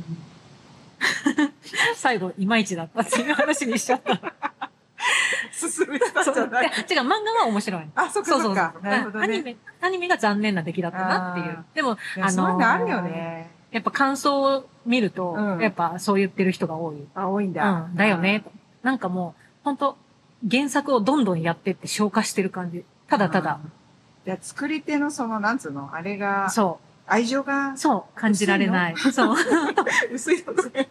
[1.96, 4.20] 最後、いまいちだったっていう話にしちゃった。
[5.52, 6.66] 進めたそうじゃない？
[6.66, 7.86] 違う、漫画は面白いの。
[7.94, 8.74] あ、そっかそっか。
[8.82, 9.24] なるほどね。
[9.24, 11.64] アニメ、アニメが残念な出来だったなっていあう。
[11.74, 13.50] でも、あのーそういうのあるよね。
[13.70, 17.06] やっぱ感想を見ると、うんやっぱそう言ってる人が多い。
[17.14, 17.70] あ、多いんだ。
[17.70, 18.40] うん、だよね。
[18.40, 18.50] と
[18.82, 19.96] なんかもう、本当
[20.50, 22.84] 原作をどんどんやってって消化してる感じ。
[23.08, 23.58] ただただ、
[24.26, 26.78] いや、作り手のその、なんつうの、あれが、そ
[27.10, 28.96] 愛情がう、そう、感じられない。
[28.96, 29.36] そう。
[30.14, 30.88] 薄いのね。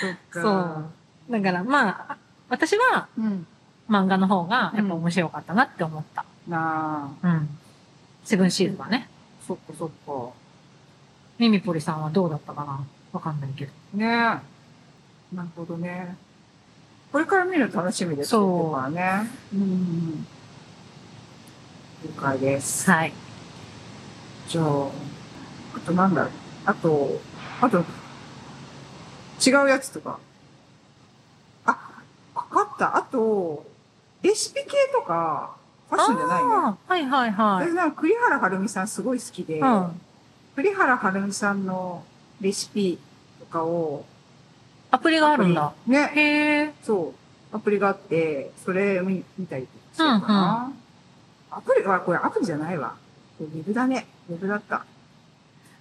[0.00, 0.42] そっか。
[0.42, 1.32] そう。
[1.32, 2.16] だからまあ、
[2.48, 3.46] 私はうん。
[3.88, 6.24] 漫画の方がやっぱ面白かったなって思った。
[6.48, 7.58] なあ、うん。
[8.24, 9.08] セブンシーズンはね。
[9.46, 10.32] そっかそっか。
[11.38, 12.80] ミミポリさんはどうだったかな？
[13.12, 13.72] わかんないけど。
[13.94, 14.16] ねえ。
[15.36, 16.16] なるほどね。
[17.10, 19.28] これから見るの楽しみですそうね。
[19.52, 20.26] うん。
[22.04, 22.90] 了解です。
[22.90, 23.12] はい。
[24.48, 24.86] じゃあ、
[25.76, 26.30] あとなんだろう。
[26.66, 27.20] あと、
[27.60, 27.84] あと、
[29.44, 30.18] 違うやつとか。
[31.66, 31.72] あ、
[32.34, 32.96] かかった。
[32.96, 33.64] あと、
[34.22, 35.56] レシピ系とか、
[35.90, 36.78] ファッションじゃないよ。
[36.86, 37.68] はいはいはい。
[37.68, 40.00] 私なんか栗原はるみさんすごい好きで、うん。
[40.54, 42.04] 栗原はるみさんの
[42.40, 42.98] レシピ
[43.40, 44.04] とかを、
[44.90, 45.72] アプリがあるんだ。
[45.86, 46.12] ね。
[46.14, 46.74] へえ。
[46.82, 47.14] そ
[47.52, 47.56] う。
[47.56, 50.72] アプリがあって、それ見見たりしてるかな。
[51.50, 52.94] アプリは、これアプリじゃないわ。
[53.44, 54.06] ウェブだね。
[54.30, 54.84] ウェブだった。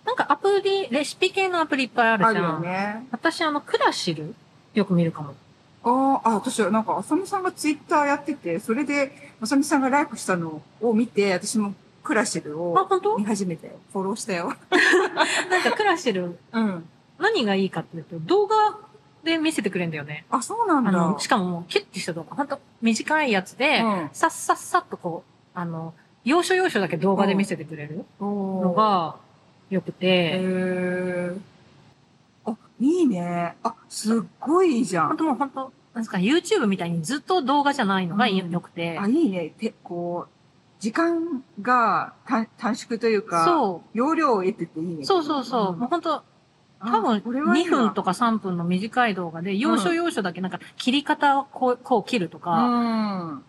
[0.05, 2.53] なんかアプリ、レシピ系のアプリいっぱいあるあるじゃん。
[2.53, 3.05] よね。
[3.11, 4.33] 私、あの、クラシル
[4.73, 5.35] よく見るかも。
[5.83, 13.73] ああ、あ、私はなんか、あさみさんがツイッターやってて、それで、あさみさんがライクしたのを見て、私もクラシルあ、を見始めたよ。
[13.93, 14.53] フォローしたよ。
[15.49, 16.89] なんかクラシル、 うん。
[17.19, 18.55] 何がいいかっていうと、動画
[19.23, 20.25] で見せてくれるんだよね。
[20.31, 20.89] あ、そうなんだ。
[20.89, 22.35] あの、しかももう、キュッてした動画。
[22.35, 25.93] ほんと、短いやつで、うんさっさっさっとこう、あの、
[26.23, 29.15] 要所要所だけ動画で見せてくれるのの、が、
[29.69, 31.39] 良くへて、ー
[32.45, 33.55] あ、いいね。
[33.63, 35.07] あ、すっごいいいじゃん。
[35.09, 39.49] ほんともうほんと、なんですか、YouTube みたいにずっと動画じゃないのがいいうん良くて、あ、いいね。
[39.57, 40.31] て、こう、
[40.79, 44.97] 時間が短短縮というか、そ容量を得てていいね。
[45.01, 46.23] う、そうそうそう、もうほんと、
[46.79, 53.43] 多分2分とか3分の短い動画で、要所要所だけなんか切り方をこうこう切るとうか、ん。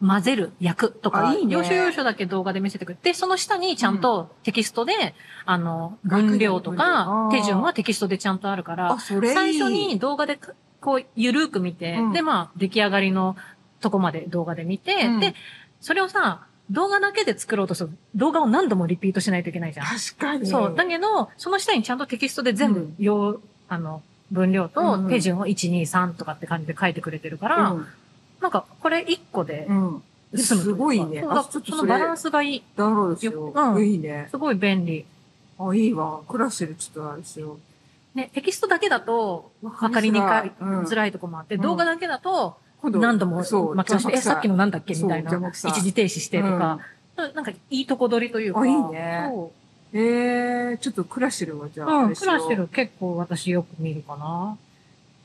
[0.00, 1.42] 混ぜる、焼くとか、あい。
[1.42, 1.54] いね。
[1.54, 8.96] 要所要所だけ動画で見せてくれて、その下にちゃんとテキストで、あの、分量と分か量、手順はテキストでちゃんとあるから。
[8.98, 10.38] 最初に動画で
[10.80, 12.12] こう、ゆるーく見て、うん。
[12.12, 13.36] で、まあ、出来上がりの
[13.80, 15.20] とこまで動画で見て、うん。
[15.20, 15.34] で、
[15.80, 19.86] それをさ、動画だけで作ろうとすると、動画を何度もリピートしないといけないじゃん。
[19.86, 20.46] 確かに。
[20.46, 20.74] そう。
[20.76, 27.86] だけど、その下にちゃんとテキストで全部うん、用、あの、分量うんと手順を1、2、3とかって感じで書いてくれてるから、うん
[28.40, 30.02] なんか、これ1個でうん。
[30.36, 32.62] すごいねあちょっとそのバランスがいい。
[32.76, 33.52] ダウンロードしよう。
[33.58, 34.28] うんいいね。
[34.30, 35.06] すごい便利。
[35.58, 36.20] あ、いいわ。
[36.28, 37.58] クラシルちょっとあれしよ
[38.14, 39.66] ね、テキストだけだと、う。
[39.66, 44.94] わかりにくい、うんづらいとこもあって、うん動画だけだと、何度もそう待ち合わせて、え、さっきのなんだっけ？
[44.94, 46.80] みたいな一時停止してとか、
[47.34, 48.60] なんかいいとこ取りというか。
[48.60, 49.52] あいいねそ
[49.90, 51.90] えー、ちょっとクラシルはじゃう。
[51.90, 54.58] あ、うん、クラシル結構私よく見るかな。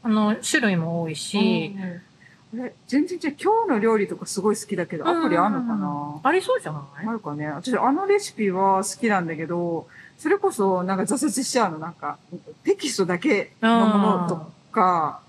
[0.04, 1.76] あの、種類も多いし、
[2.54, 6.20] うんあれ全然じゃあ今日の料理とかすごい好きだけど、アプリあんのかな？
[6.24, 7.08] ありそうじゃない？
[7.08, 9.88] あるかね私、あのレシピは好きなんだけど、
[10.20, 11.80] それこそなんか挫折しちゃうの。
[11.80, 12.18] なんか、
[12.63, 15.22] テキストだけのものとか、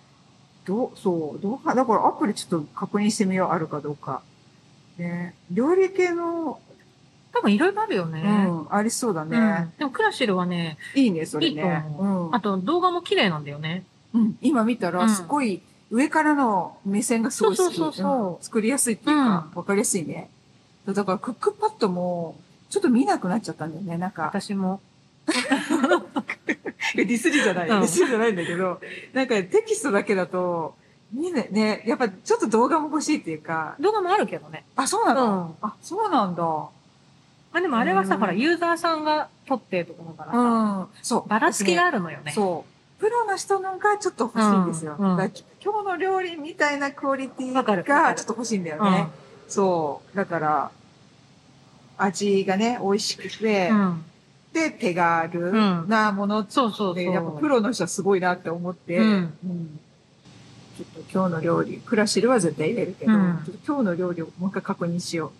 [0.66, 4.22] どう、そう、どう、だからアプリちょっと確認してみよう、あるかどうか。
[4.98, 6.60] ね料理系の、
[7.32, 8.20] 多分いろいろあるようね。
[8.22, 9.72] ん、ありそうだうんね。
[9.78, 11.84] でもクラシルはね、いいね、それいいとね。
[11.98, 13.84] 思うんあと動画も綺麗なんだよね。
[14.12, 15.60] うん、今見たら、うんすごい、
[15.94, 17.72] 上からの目線がすごい好き。
[17.72, 20.28] そうそうそうそうん作りやすいっていうか、わ、かりやすいね。
[20.86, 22.36] だから、クックパッドも、
[22.68, 23.96] ちょっと見なくなっちゃったんだよね。
[23.96, 24.80] なんか、私も。
[26.96, 28.80] ディスりじゃない、うんディスりじゃないんだけど、
[29.12, 30.74] なんかテキストだけだと、
[31.12, 34.64] 見ね、ね、やっぱちょっと動画も欲しいっていうか、動画もあるけどね。
[34.74, 35.68] あ、そうなの、うん。
[35.68, 36.42] あ、そうなんだ。
[36.42, 36.70] ま
[37.52, 40.86] あでもあれはさ、うんほら、ユーザーさんが撮ってるところだからさ、うん。
[41.02, 41.28] そう。
[41.28, 42.32] ばらつきがあるのよね。
[42.32, 43.00] そう。
[43.00, 44.96] プロの人のがちょっと欲しいんですよ。
[44.98, 45.32] うんうん
[45.64, 49.08] 今日の料理みたいなクオリティがちょっと欲しいんだよね。
[49.48, 50.16] そう。
[50.16, 50.70] だから、
[51.96, 54.04] 味がね、美味しくて、うん。
[54.52, 56.94] で、手軽なものそうそうそう。
[56.94, 59.80] で、やっぱプロの人はすごいなって思って、うんうん
[60.76, 65.30] ちょっと今日の料理、クラシルは絶対入れるけど、うんちょっと今日の料理をもう一回確認しよ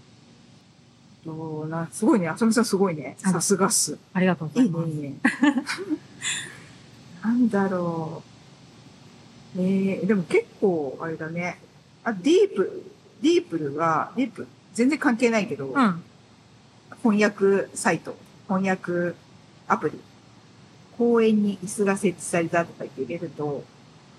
[1.25, 1.27] う。
[1.27, 2.29] どうな、すごいね。
[2.29, 3.17] あさみさんすごいね。
[3.25, 3.99] あさすがっす。
[4.13, 4.91] ありがとうございます。
[4.91, 5.15] いいね。
[7.25, 8.34] なんだろう。
[9.57, 11.59] えー、でも結構、あれだね。
[12.03, 12.83] あ、ディープ、
[13.23, 16.03] ディープルは、ディープ、全然関係ないけど、うん。
[17.03, 18.17] 翻訳サイト、
[18.49, 19.15] 翻訳
[19.69, 20.01] アプリ、
[20.99, 23.65] 公園に椅子が設置されたとか言って入れると、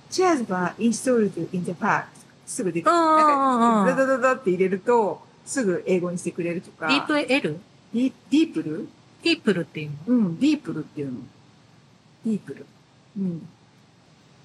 [0.10, 2.06] Chairs were installed in the park
[2.46, 2.96] すぐ出てくる。
[2.96, 6.88] うんうんうんなんか、ダダダダって入れると、すぐ英語にしてくれるとか。
[6.88, 7.60] ディープ L?
[7.94, 8.88] ディディープル？
[9.24, 9.96] ディープルっていうの？
[10.08, 11.20] うん、ディープルっていうの。
[12.26, 12.66] ディープル。
[13.18, 13.48] うん。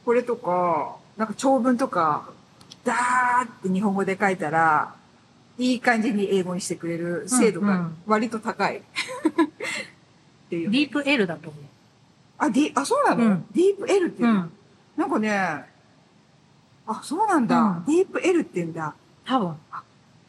[0.04, 2.30] これとか、なんか長文とか、
[2.84, 4.94] ダーって日本語で書いたら、
[5.58, 8.78] いい感じに英語にしてくれる精度がうんうん割と高い。
[8.80, 8.82] っ
[10.48, 11.64] ていうね、ディープ L だと思う。
[12.38, 14.52] あ、ディ、あ、そうなの、うんディープ L っていうの、うん。
[14.96, 15.30] なんかね、
[16.86, 18.94] あ、そうなんだ、うんディープ L って言うんだ。
[19.26, 19.54] 多分。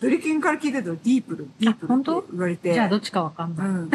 [0.02, 2.74] ドリキンから聞いてるとディープル、ディープルって言われて。
[2.74, 3.68] じゃあどっちかわかんない。
[3.68, 3.90] うん。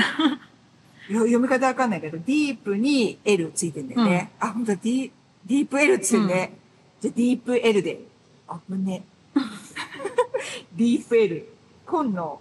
[1.08, 4.30] よ読み方わかんないけど、ディープに L ついてんだよね。
[4.40, 5.10] あ、ほんとだ、ディ
[5.46, 6.52] ディープ L ついてるね。
[7.00, 8.00] じゃあディープ L で。
[8.48, 9.04] あ、ぶね。
[10.76, 11.48] ディープ L。
[11.86, 12.40] 今の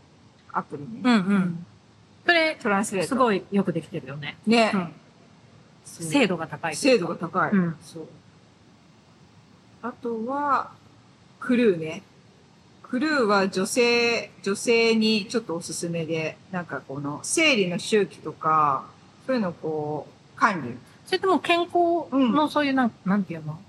[0.51, 1.01] アプリね。
[1.03, 1.65] うんうん。
[2.25, 3.09] それ、トランスレート。
[3.09, 4.37] すごいよくできてるよね。
[4.47, 4.71] ね。
[4.73, 4.93] うん。
[5.85, 6.75] 精度が高い。
[6.75, 7.51] 精度が高い。
[7.51, 8.07] うんそう。
[9.83, 10.71] あとは、
[11.39, 12.01] クルーね。
[12.81, 18.85] クルーは女性、女性にちょっとおすすめで、なんかこの生理の周期とか、
[19.27, 20.75] そういうのをこう、管理。
[21.05, 23.59] それとも健康のそういうなん、なんていうの？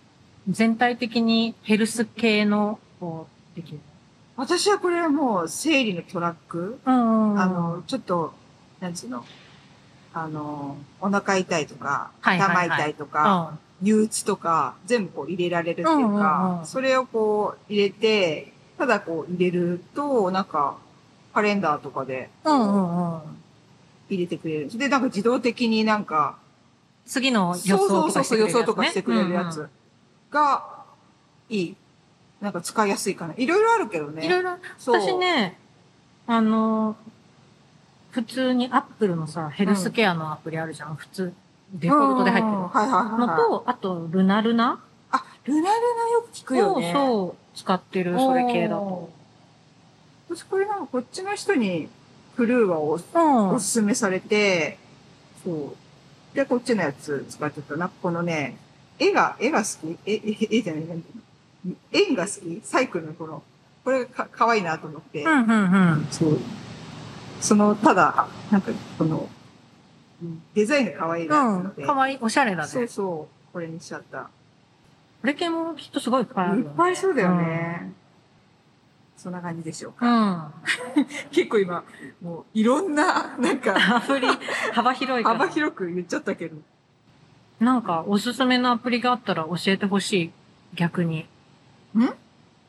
[0.49, 3.81] 全体的にヘルス系の、こう、できる。
[4.37, 7.41] 私はこれはもう生理のトラック、うんうん。
[7.41, 8.33] あの、、ちょっと、
[8.81, 9.25] なんつうの、
[10.15, 20.79] あの、お腹痛いとか、頭痛いとか、憂鬱とか、全部こう入れられるっていううんうんかう、んそれをこう入れて、ただこう入れると、なんか、
[21.35, 23.21] カレンダーとかでうんうんうん。
[24.09, 24.79] 入れてくれる。
[24.79, 26.39] で、なんか自動的になんか、
[27.07, 29.69] 次の予そう想とかしてそうそうそう、予くれるやつね想とかしてくれるやつ
[30.31, 30.85] が、
[31.49, 31.77] いい。
[32.41, 33.35] なんか使いやすいかな。
[33.37, 34.27] いろいろあるけどね。
[34.27, 35.59] いろいろ、そう私ね、
[36.27, 36.97] あの、
[38.11, 40.97] 普通にアップルのさ、ヘルスケアのアプリあるじゃん。
[40.97, 41.33] 普通、
[41.73, 43.19] デフォルトで入ってるうんはいはいはいはい。
[43.21, 46.91] のと、あと、ルナルナあ、ルナルナよく聞くよね。
[46.91, 49.11] をそう、使ってる、それ系だと。
[50.29, 51.89] 私これなんかこっちの人に
[52.35, 53.49] フルーワをうん。
[53.51, 54.79] おすすめされて、
[55.45, 55.77] そう。
[56.37, 57.89] で、こっちのやつ使ってたな。
[57.89, 58.59] このね、
[58.99, 59.99] 絵が、絵が好き？
[60.05, 60.85] え、え、絵じゃない、
[61.93, 62.61] 円が好き？
[62.63, 63.43] サイクルのこの、
[63.83, 65.25] これがかかわいいなと思って。
[65.25, 66.07] うんうんうん。
[66.11, 66.39] そう。
[67.41, 69.29] その、ただ、なんか、この、
[70.23, 71.81] うんデザインが可愛いなと思って。
[71.81, 71.87] うん。
[71.87, 72.89] かわいい、おしゃれだそうね。
[72.89, 73.53] そう。
[73.53, 74.29] これにしちゃった。
[75.23, 76.71] これ系もきっとすごいいっぱいあるよ、ね。
[76.71, 77.93] いっぱいそうだよね。
[79.17, 80.53] そんな感じでしょうか。
[80.97, 81.07] うん。
[81.33, 81.85] 結構今、
[82.23, 84.27] もういろんな、 なんか、アプリ、
[84.73, 85.25] 幅広い。
[85.25, 86.57] 幅広く言っちゃったけど。
[87.61, 90.33] なんか、おすすめのアプリがあったら教えてほしい。
[90.75, 91.27] 逆に。
[91.95, 92.15] ん？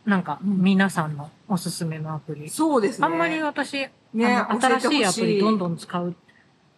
[0.05, 2.49] なんか、うん皆さんのおすすめのアプリ。
[2.49, 3.07] そうですね。
[3.07, 6.15] あんまり私、ね新しいアプリどんどどん使う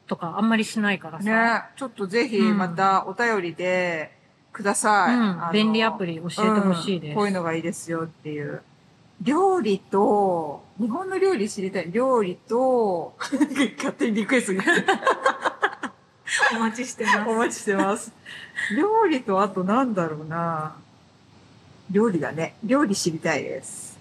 [0.07, 1.25] とか、あんまりしないからさ。
[1.25, 4.17] ね、ちょっとぜひまたお便りで
[4.51, 5.15] ください。
[5.15, 8.63] うん便利アプリ教えてほしいですうんこういうのがいいですよっていう。
[9.21, 11.91] 料理と、日本の料理知りたい。
[11.91, 13.15] 料理と、
[13.77, 14.59] 勝手にリクエストに
[16.55, 18.13] お待ちしてまお待ちしてます。
[18.77, 20.75] 料理とあとなんだろうな。
[21.91, 22.55] 料理だね。
[22.63, 23.99] 料理知りたいです。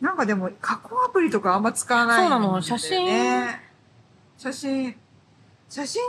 [0.00, 2.28] なんかでも加工アプリとかあんま使わないね。
[2.28, 3.06] そうなの写真
[4.36, 4.96] 写真。
[5.68, 6.02] 写真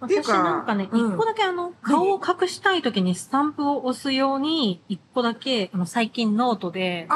[0.00, 7.14] 私かなんかね、うん一個だけあの、顔を隠したい時にスタンプを押すように、一個だけ、あの、最近ノートで、あ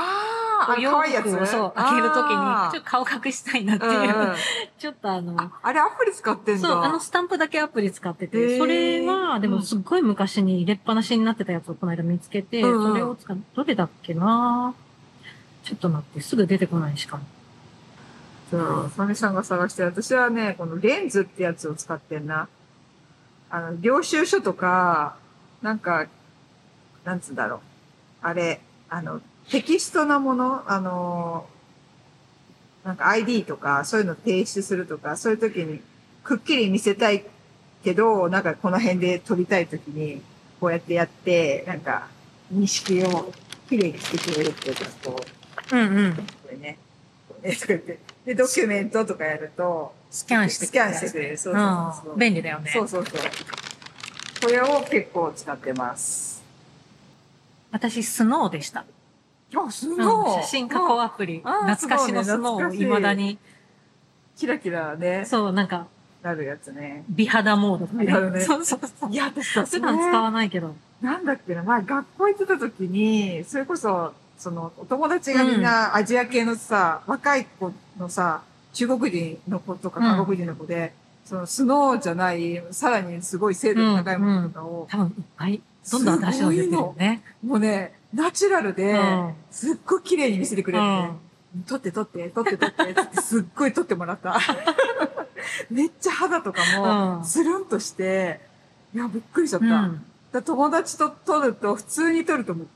[0.71, 1.31] あ、あ洋可愛いやつ？
[1.31, 2.73] 服をそう、開ける時に、あー。
[2.73, 4.35] ちょっと顔隠したいなっていう、うんうん
[4.79, 6.69] ちょっとあの、ああれアプリ使ってんだ。
[6.69, 8.59] そう、あのスタンプだけアプリ使ってへて、ー。
[8.59, 12.79] それは、でもすっごい昔に入れっぱなしになってたやつをこの間見つけて、うん。
[12.85, 14.75] うんそれを使う、どれだっけな？
[15.63, 17.25] ちょっと待って、すぐ出てこないしかも。
[18.51, 22.49] じゃあ、サメさんが探してる、私はね、このレンズってやつを使ってんな。
[23.51, 25.17] あの、領収書とか、
[25.63, 26.07] なんか、
[27.05, 27.61] なんつうんだろう。
[28.21, 31.47] あれ、あの、テキストなもの、あの、
[32.85, 35.81] なんか ID とか、そういうの提出するとか、そういう時に、
[36.23, 37.25] くっきり見せたい
[37.83, 40.23] けど、なんかこの辺で撮りたい時に、
[40.61, 42.09] こうやってやって、なんか、
[42.53, 43.33] 認識を
[43.69, 45.17] きれいにしてくれるっていうか、こ
[45.73, 46.15] う、うんうん。
[46.15, 46.79] これね。
[47.43, 47.99] え、とか言って。
[48.27, 51.39] で、ドキュメントとかやると、スキャンしてスキャンしてくれる。
[51.39, 51.63] そうそう
[52.05, 52.19] そううん。
[52.19, 52.71] 便利だよね。
[52.73, 53.21] そうそうそう。
[54.43, 56.43] これを結構使ってます。
[57.71, 58.85] 私、スノーでした。
[59.57, 60.43] あ、すうんごい。
[60.43, 61.41] 写真加工アプリ。
[61.45, 63.39] あー懐かしのスノーをだに。
[64.37, 65.87] キラキラね、そう、なんか、
[66.23, 67.05] なるやつね。
[67.09, 68.39] 美肌モードとかね。
[68.39, 69.11] ねそうそうそう。
[69.13, 70.75] いや、私さ、普段使わないけど。
[71.03, 80.93] なんだっけな、前学校行ってた時に、それこそ、その、お友達がみんなアジア系のさ、若い子のさ、中国人の子とかうん韓国人の子で、
[81.25, 85.63] その、スノーじゃない、さらにすごい精度の高いものとかを、多分、いっぱい、
[85.93, 87.23] どんどん出してるよね。
[87.45, 91.19] もうね、ナチュラルでうん、すっごい綺麗に見せてくれて、うん
[91.69, 94.37] 撮って撮って、撮って撮って、つってすっごい撮ってもらった。
[95.71, 98.41] めっちゃ肌とかも、うんスルンとして、
[98.93, 99.67] いや、びっくりしちゃった。
[99.67, 100.05] うん。
[100.33, 102.67] だ友達と撮ると、普通に撮るともう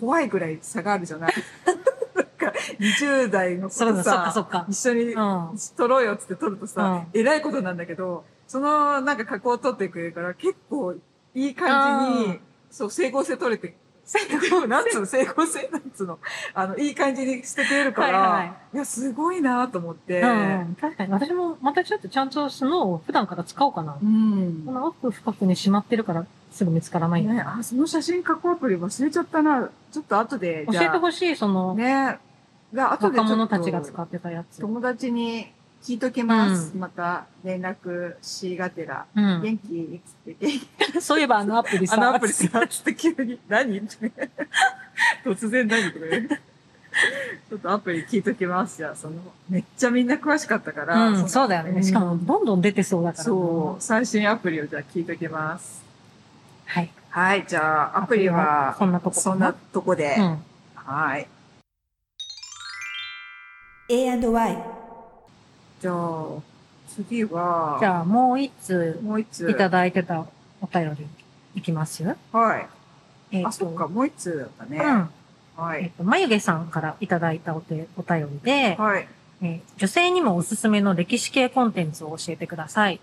[0.00, 1.34] 怖いぐらい差があるじゃない？
[2.14, 4.66] なんか、20代の子とさ。
[4.68, 5.58] 一緒にうん。
[5.76, 10.94] 撮ろうよって撮るとさ、うえらいことなんだけど、そのなんか加工を撮ってくれるから、結構
[11.34, 12.40] いい感じにうん、
[12.70, 13.74] そう、整合性取れて、
[14.04, 14.18] 整
[14.50, 16.18] 合、なんつうの、整合性なんつうの、
[16.54, 20.76] あの、いい感じにしてくれるから、はいはいいや、すごいなと思って、うん。
[20.80, 23.96] 確かに、私もまたちょっとちゃんとスノーを普段から使おうかな。
[24.02, 29.70] うんこの奥深くにしまってるから、すぐ見つからないね、あ、その写真加工アプリ忘れちゃったな。
[29.92, 32.18] ちょっと後で、教えてほしい、その、ね。
[32.74, 34.60] が、後で若者たちが使ってたやつ。
[34.60, 35.52] 友達に
[35.82, 36.72] 聞いときます。
[36.74, 39.04] うまた連絡しがてら。
[39.14, 39.42] うん。
[39.42, 40.60] 元気つって、元
[40.92, 41.96] 気そういえばあのアプリさ。
[41.96, 43.80] あのアプリさ、つって急に、 何。
[45.24, 46.28] 突然何とか言う
[47.48, 48.76] ちょっとアプリ聞いときます。
[48.76, 49.16] じゃあ、その、
[49.48, 51.08] めっちゃみんな詳しかったから。
[51.08, 51.82] うん、のそうだよね。
[51.82, 53.24] しかも、うんどんどん出てそうだから。
[53.24, 55.82] そう、最新アプリをじゃあ聞いときます。
[56.66, 56.90] はい。
[57.10, 60.14] はい、じゃあ、アプリは、そんなとこかそんなとこで。
[60.16, 60.38] うん。
[60.74, 61.26] はい。
[63.88, 64.71] A&Y
[65.82, 66.24] じゃあ、
[66.94, 69.50] 次は、じゃあ、もう一つもう一つ。
[69.50, 70.24] いただいてた
[70.60, 71.06] お便り
[71.56, 72.68] いきますはい。
[73.32, 74.78] えっとあ、そっか、もう一つだったね。
[74.78, 75.62] うん。
[75.64, 75.82] はい。
[75.82, 79.08] えっと、まゆげさんからいただいたお手お便りで、はい。
[79.42, 83.00] えー女性にもおすすめの歴史系コンテンツを教えてください。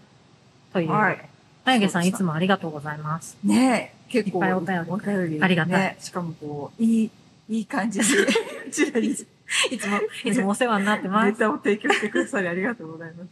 [0.71, 1.29] という、はい。
[1.65, 3.37] まゆげさんいつもありがとうございます。
[3.43, 7.11] ねえ、結構、いっぱいお便りお便りありがたいねしかもこう、いい、
[7.49, 8.05] いい感じで、
[8.67, 9.13] うちらに
[9.71, 11.31] いつも、いつもお世話になってます。
[11.31, 13.29] ネタを提供してくださりありがとうございます。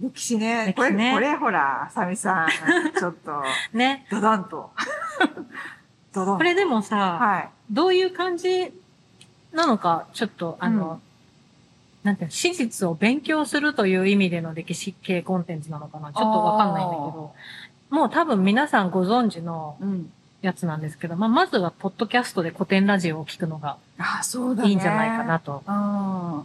[0.00, 0.66] 歴史ね。
[0.66, 2.48] ねこれ、これほら、あさみさん、
[2.98, 3.42] ちょっと、
[3.72, 4.06] ね。
[4.10, 4.70] ドドンと。
[6.12, 6.38] ドドン。
[6.38, 7.48] これでもさ、はい。
[7.70, 8.72] どういう感じ
[9.52, 11.00] なのか、ちょっと、あの、
[12.02, 17.34] なんていうの、史実を勉強するという意味での歴史系コンテンツなのかなちょっとわかんないんだけど、
[17.90, 20.12] もう多分皆さんご存知のうん。
[20.42, 24.70] やつなんですけど、まあ、まずは、ポッドキャストで古典ラジオを聞くのがあ、そうだね。
[24.70, 25.62] いいんじゃないかなと。
[25.66, 26.44] うん。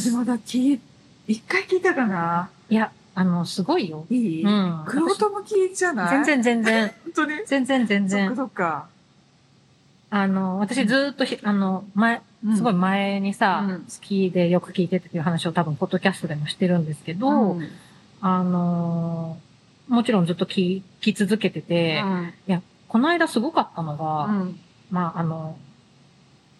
[0.00, 0.80] 私まだ聞い、
[1.28, 2.50] 一回聞いたかな？
[2.68, 4.06] いや、あの、すごいよ。
[4.10, 4.44] いい？
[4.44, 4.82] うん。
[4.86, 6.24] クロートも聞いじゃない？
[6.24, 6.42] 全。
[6.42, 7.32] 然全然、 本当に？
[7.46, 8.36] 全然全然。
[8.36, 8.88] そっか。
[10.10, 12.22] あの、私ずーっとひ、あの、前、
[12.54, 17.68] すごい前にさ、うん好きでよく聞いてっていう話を多分、ポッドキャストでもしてるんですけど、うん
[18.20, 19.46] あのー
[19.88, 22.02] もちろんずっと聞き続けてて、
[22.88, 24.58] この間すごかったのが、うん。
[24.90, 25.56] まあ、あの、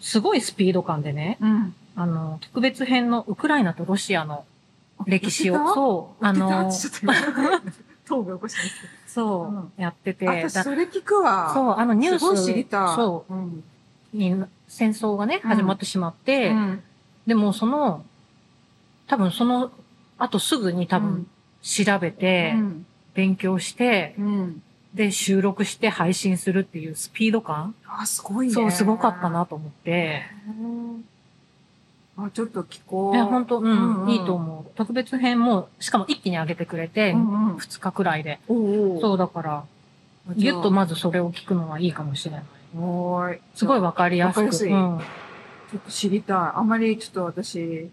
[0.00, 1.74] すごいスピード感でね、うん。
[1.94, 4.44] あの、特別編のウクライナとロシアの
[5.06, 7.14] 歴史を、う、そう、ああのの、ちょっと今、
[8.06, 11.50] トーンが起こしますけそう、うんやってて、私、それ聞くわ。
[11.54, 12.96] そう、あのニュース、すごい知りたい。。
[12.96, 13.64] そうん。
[14.14, 16.82] う、に、戦争がね、うん始まってしまって、うん。
[17.26, 18.04] でもその、
[19.06, 19.70] 多分その、
[20.18, 21.26] あとすぐに多分
[21.62, 22.86] 調べて、うん。
[23.14, 24.62] 勉強して、うん。
[24.96, 27.74] で、収録して配信するっていうスピード感？
[27.86, 28.52] あ、すごいね。
[28.54, 30.22] そう、すごかったなと思って。
[32.16, 33.14] あ、ちょっと聞こう。
[33.14, 34.72] いや、本当うん、うんうんいいと思う。
[34.74, 37.56] 特別編も、しかも一気に上げてくれて、うんうん。
[37.56, 38.40] 2日くらいで。
[38.48, 39.64] おそうだから、
[40.34, 42.44] ぎゅっとまずそれを聞くのはいいかもしれない。
[42.78, 43.40] おーい。
[43.54, 44.44] すごいわかりやすく。
[44.44, 44.98] わかりやすいうん。
[44.98, 46.36] ちょっと知りたい。
[46.54, 47.90] あまりちょっと私、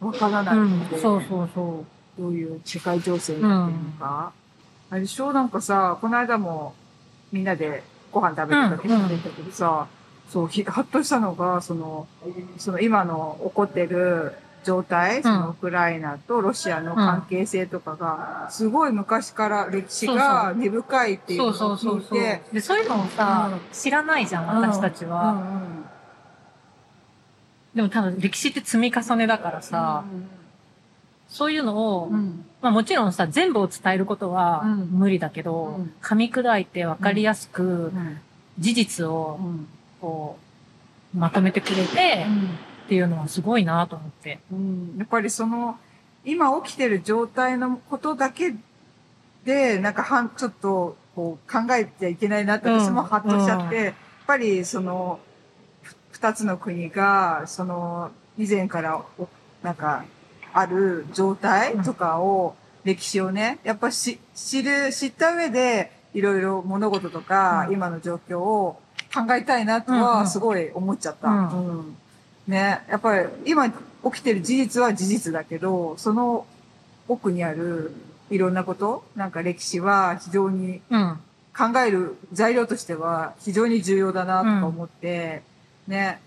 [0.00, 1.84] わからないうんので、そうそうそ
[2.18, 4.32] どういう世界情勢になってるのか。
[4.90, 5.32] あれでしょ？
[5.32, 6.74] なんかさ、この間も
[7.32, 7.82] みんなで
[8.12, 9.02] ご飯食べてた時うん。
[9.04, 9.86] に出たけどさ、
[10.30, 12.06] そう、ひはっとしたのが、その、
[12.58, 14.32] その今の起こってる
[14.64, 21.36] 状態、そのウクライナとロシアの関係性とかが、すごい昔から歴史が根深いってう。
[21.36, 22.18] いうそうのを聞いそうそうそう。
[22.18, 23.60] て、で、そういうのをさ、うん。
[23.72, 25.32] 知らないじゃん、私たちうは。
[25.32, 25.84] んうん。
[27.74, 30.02] でも多分歴史って積み重ねだからさ、
[31.36, 32.14] そういうのを、うん。
[32.14, 34.88] うんまあもちろんさ、全部を伝えることはうん。
[34.90, 35.92] 無理だけど、うん。
[36.00, 38.18] 噛み砕いて分かりやすくうん。
[38.58, 39.68] 事実をうん
[40.00, 40.38] こ
[41.14, 42.26] う、まとめてくれて
[42.86, 44.38] っていうのはすごいなと思って。
[44.50, 44.96] うん。
[44.96, 45.78] やっぱりその、
[46.24, 48.54] 今起きてる状態のことだけ
[49.44, 52.80] で、なんかはん、ちょっと、こう、考えちゃいけないなってうん。
[52.80, 53.94] 私もハッとしちゃって、やっ
[54.26, 55.20] ぱりその、
[55.82, 59.28] ふ二つの国が、その、以前からお、
[59.62, 60.04] なんか、
[60.58, 67.74] ある状態とかを、歴史をね、やっぱし、知る、知った上で、いろいろ物事とか、うん。
[67.74, 68.80] 今の状況を
[69.12, 70.28] 考えたいなとは、うんうん。
[70.28, 71.28] すごい思っちゃった。
[71.28, 71.48] うん。
[71.48, 71.96] うん。
[72.46, 73.74] ね、やっぱり今起
[74.12, 76.46] きてる事実は事実だけど、その
[77.08, 77.92] 奥にある
[78.30, 81.18] いろんなこと、なんか歴史は非常にうん。
[81.56, 85.42] 考える材料としては非常に重要だなとか思って、
[85.88, 86.20] ね。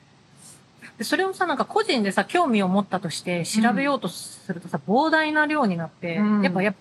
[1.00, 6.80] でそれをさ、なんか個人でさ、興味を持ったとして調べようとするとさ、膨大な量になって、うんやっぱ、やっぱ、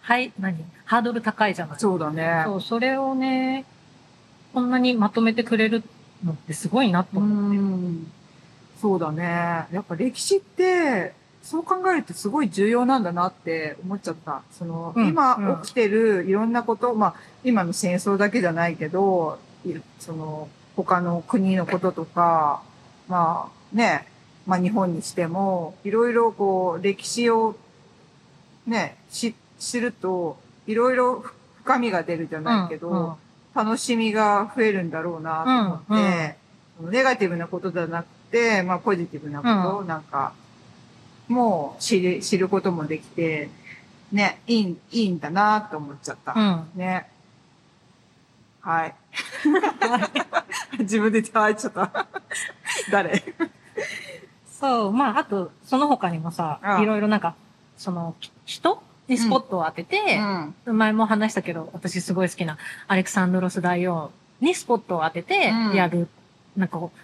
[0.00, 2.42] はい、何ハードル高いじゃないそうだね。
[2.46, 3.64] そう、それをね、
[4.52, 5.84] こんなにまとめてくれる
[6.24, 7.58] のってすごいなとう思って。
[7.58, 8.12] ん。
[8.80, 9.22] そうだね。
[9.70, 14.42] やっぱ歴史って、そう考えるとすごい重要なんだなって思っちゃった。
[14.50, 17.14] その、うん今うん起きてるいろんなこと、まあ、
[17.44, 22.64] 今の戦争だけじゃないけど、いその、他の国のこととか、
[23.06, 24.06] まあ、ね、
[24.46, 27.56] まあ日本にしても、いろいろこう、歴史を、
[28.66, 31.24] ね、し、知ると、いろいろ
[31.58, 33.14] 深みが出るじゃないけど、うんうん
[33.54, 36.36] 楽しみが増えるんだろうなと思って、
[36.82, 40.34] ネガティブなことじゃなくて、まあポジティブなこと、なんか、
[41.28, 43.50] もう知る、知ることもできて、
[44.12, 46.32] ね、いい、いいんだなと思っちゃった。
[46.34, 46.78] うん。
[46.78, 47.08] ね。
[48.60, 48.94] はい。
[50.80, 51.88] 自分で言っい、ちょっと。
[52.90, 53.22] 誰？
[54.60, 57.34] そう、まあ、あと、その他にもさあ、あいろいろなんか、
[57.76, 60.20] その、き人にスポットを当てて、
[60.66, 60.78] うん。
[60.78, 64.10] 前も話したけど、私すごい好きなアレクサンドロス大王
[64.40, 66.08] にスポットを当ててうんやる、
[66.56, 66.98] なんかこう、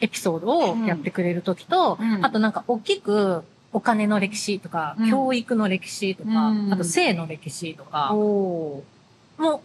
[0.00, 8.12] エピソードをやってくれるときと、うんあとなんか大きくお金の歴史とか、うん教育の歴史とか、うんあと性の歴史とか。
[8.12, 8.82] も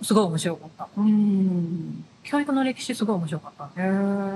[0.04, 0.88] すごい面白かった。
[0.98, 2.06] うん。
[2.24, 3.66] 教育の歴史すごい面白かった。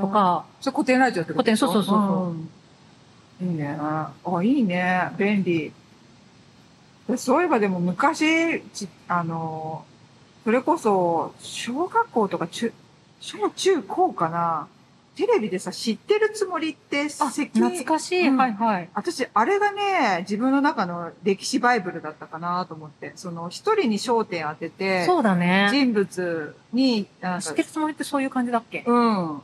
[0.02, 0.08] と。
[0.08, 2.50] か、それ古典ラジオってこと古典そうそうそうそううん
[3.40, 3.78] いいね。
[3.80, 4.12] あ、
[4.44, 5.12] いいね。
[5.18, 5.72] 便利。
[7.08, 9.86] でそういえばでも昔、ちあの、
[10.44, 12.74] それこそ、小学校とか中、
[13.20, 14.68] 小中高かな。
[15.18, 18.90] テレビでさ、知ってるつもりって、あ、関懐かしい、うんはいはい。
[18.94, 23.14] 私、あれがね、自分の中の歴史バイブルだったかなと思って。
[23.16, 25.70] その、一人に焦点当てて、そうだね。
[25.72, 27.08] 人物に、
[27.42, 28.84] 知ってるつもりってそういう感じだっけ？
[28.86, 29.42] うん。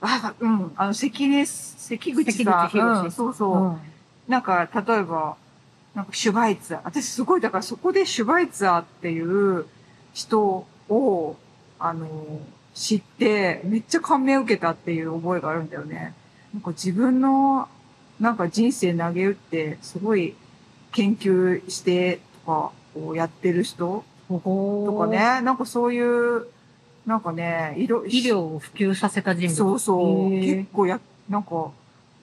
[0.00, 0.72] あ、うん。
[0.76, 2.44] あの、関根、関口さん。
[2.46, 3.58] 関口博うん、そうそう。
[3.58, 3.76] うん
[4.28, 5.36] なんか、例えば、
[5.94, 6.80] なんか、シュバイツァー。
[6.82, 9.66] 私すごい、だからそこでシュバイツァーっていう
[10.14, 11.36] 人を、
[11.78, 12.08] あの、
[12.76, 16.14] 知って、めっちゃ感銘を受けたっていう覚えがあるんだよね。
[16.52, 17.68] なんか自分の、
[18.20, 20.36] なんか人生投げ打って、すごい
[20.92, 25.06] 研究してとか、こうやってる人ととか。
[25.06, 26.48] ね、なんかそういう、
[27.06, 29.56] なんかね、いろ、医療を普及させた人物。
[29.56, 30.30] そうそう。
[30.30, 31.00] 結構や、
[31.30, 31.70] なんか、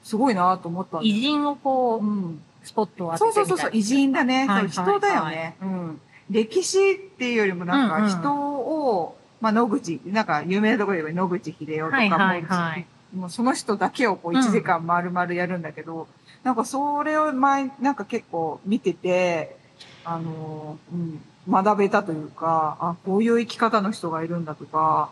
[0.04, 2.42] すごいなと思った偉人をこう、うん。
[2.64, 4.46] スポットを当ててみたいそうそうそうそう、偉人だね。
[4.46, 6.02] はいそう人だよね、うん。
[6.30, 12.86] 歴史っていうよりもなんうんうんか人を、まあ野口、なんか有名なところで言えば野口秀夫とかも、はいはいはい。
[13.14, 14.40] もうその人だけをこううん。
[14.40, 16.08] 1時間丸々やるんだけど、
[16.44, 19.58] なんかそれを前、なんか結構見てて、
[20.06, 25.12] あの、うん、学べたというか、あ、こういう生き方の人がいるんだとか、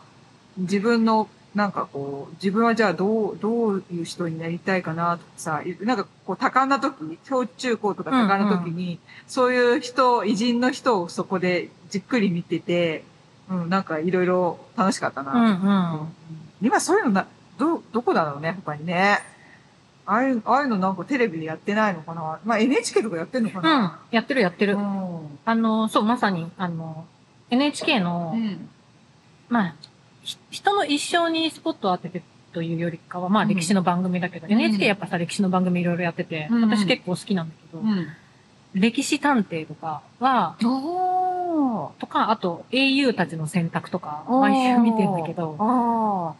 [0.57, 13.03] 自分の、なんかこう、自分はじゃあどう、どういう人になりたいかなとかさ、なんかこう多感な時、小中高とか多感な時に、そういう人、偉人の人をそこでじっくり見てて、
[13.52, 15.34] うん、なんかいろいろ楽しかったな。
[15.34, 16.08] うんうん。
[16.62, 17.28] 今そういうのな、
[17.58, 19.20] ど、どこだろうね、他にね。
[20.06, 23.99] ああいう、ああいうのなんかテレビでやってないのかなまあ NHK とかやってんのかうんな、。
[24.12, 24.76] やってるやってる。
[24.76, 25.39] うん。
[25.45, 27.06] あの、そう、まさに、あの、
[27.49, 28.70] NHK の、うん。
[29.49, 29.76] まあ、
[30.24, 32.24] ひ人の一生にスポットを当てて
[32.54, 38.08] というよりかは、まあうん歴史の番組だけど、うん NHK やっぱさ、歴史の番組いろいろやってて、うん私結構好きなんだけど、うん。
[38.74, 40.55] 歴史探偵とかは。
[41.99, 46.36] とか、あと、英雄たちの選択とか、毎週見てんだけど。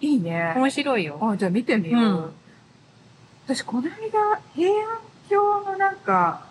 [0.00, 0.54] いいね。
[0.56, 1.18] 面白いよ。
[1.20, 2.02] あ、じゃあ見てみよう。
[2.02, 2.34] うん
[3.44, 3.90] 私、この間、
[4.54, 4.98] 平安
[5.28, 6.46] 京のなんか、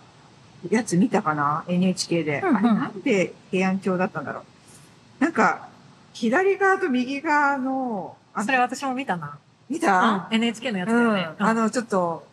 [0.69, 2.41] やつ見たかな ?NHK で。
[2.43, 5.23] うんうんあれ、なんで平安京だったんだろう。
[5.23, 5.69] なんか、
[6.13, 9.37] 左側と右側の、あそれ私も見たな。
[9.69, 11.35] 見うんた、NHK のやつうん、だよね。
[11.39, 12.27] あの、ちょっと、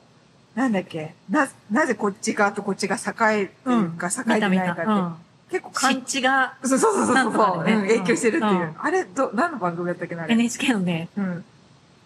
[0.59, 5.15] なんだっけ、な、なぜこっち側とこっちが栄えてるか、栄えてないかって、うん
[5.51, 8.53] 結構かん湿地がそうそうそうそうそう、でねうん影響してるっていう。
[8.53, 11.45] うんあれ、ど、何の番組だったっけな？NHK のね、うん。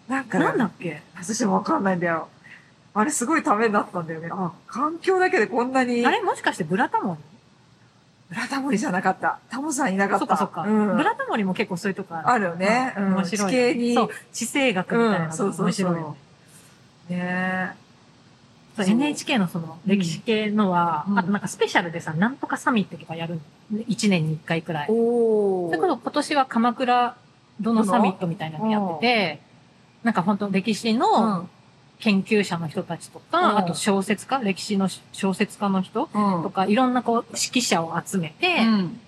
[0.07, 1.01] なんか、なんだっけ？
[1.15, 2.29] 私もわかんないんだよ。
[2.93, 4.29] あれすごいためになったんだよね。
[4.31, 6.05] あ、環境だけでこんなに。
[6.05, 7.19] あれもしかしてブラタモリ？
[8.29, 9.39] ブラタモリじゃなかった。
[9.49, 10.25] タモさんいなかった。
[10.25, 10.61] そっかそっか。
[10.61, 10.95] うん。
[10.95, 12.29] ブラタモリも結構そういうとこある。
[12.29, 12.93] あるよね。
[12.97, 13.13] うん。
[13.15, 13.51] 面白い。
[13.51, 13.93] 地形に。
[13.95, 16.15] そう、地政学みたいなうん、そうそうそ面白いよ
[17.09, 17.13] う。
[17.13, 17.82] ねそう
[18.75, 23.35] そう NHK のその歴史系のは、うんあとなんかスペシャルでさ、なんとかサミットとかやる
[23.71, 23.79] の。
[23.87, 24.87] 1年に1回くらい。
[24.89, 27.15] おそれこそ今年は鎌倉
[27.61, 29.39] 殿サミットみたいなのやってて、
[30.03, 31.49] なんか本当歴史うのん。
[31.99, 36.43] 研究者の人たちとうんか、あと小説家、歴史の小説家の人うん。
[36.43, 38.99] とか、いろんなこう指揮者を集めて、うん。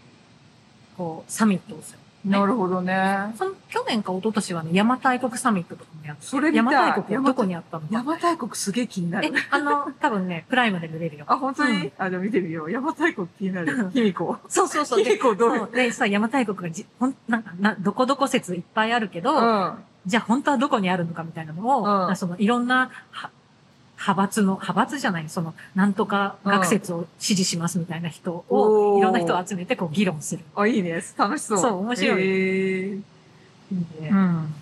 [0.95, 1.99] こうサミットをする。
[2.25, 3.33] なるほどね。
[3.37, 7.87] その去年か一昨年はね、邪馬台国サミットとかもやってそれ邪馬台国はどこにあったのか。
[7.91, 11.25] 邪馬台国すげえ気になえる。、あの、多分ね、プライムで見れるよ。
[11.27, 12.71] あ、本当に、うんあ、じゃあ見てみよう。
[12.71, 13.91] 邪馬台国気になるうん。
[13.91, 14.37] 卑弥呼。
[14.47, 15.03] そうそうそう。
[15.03, 19.73] 卑弥呼どうで、さ、邪馬台国がじ、ほん、なんか、な、どこどこ説いっぱいあるけど、うん。
[20.05, 23.29] じゃあ本当はどこにあるのかみたいなのを、うんそのいろんな、は
[23.97, 30.43] 派閥の、派閥じゃない、その、なんとか学説を支持しますみたいな人を、いろんな人を集めてこう議論する。
[30.55, 31.01] あ、いいね。
[31.17, 31.57] 楽しそう。
[31.57, 33.03] そう面白いへーい
[33.99, 34.09] いね。
[34.09, 34.53] ん。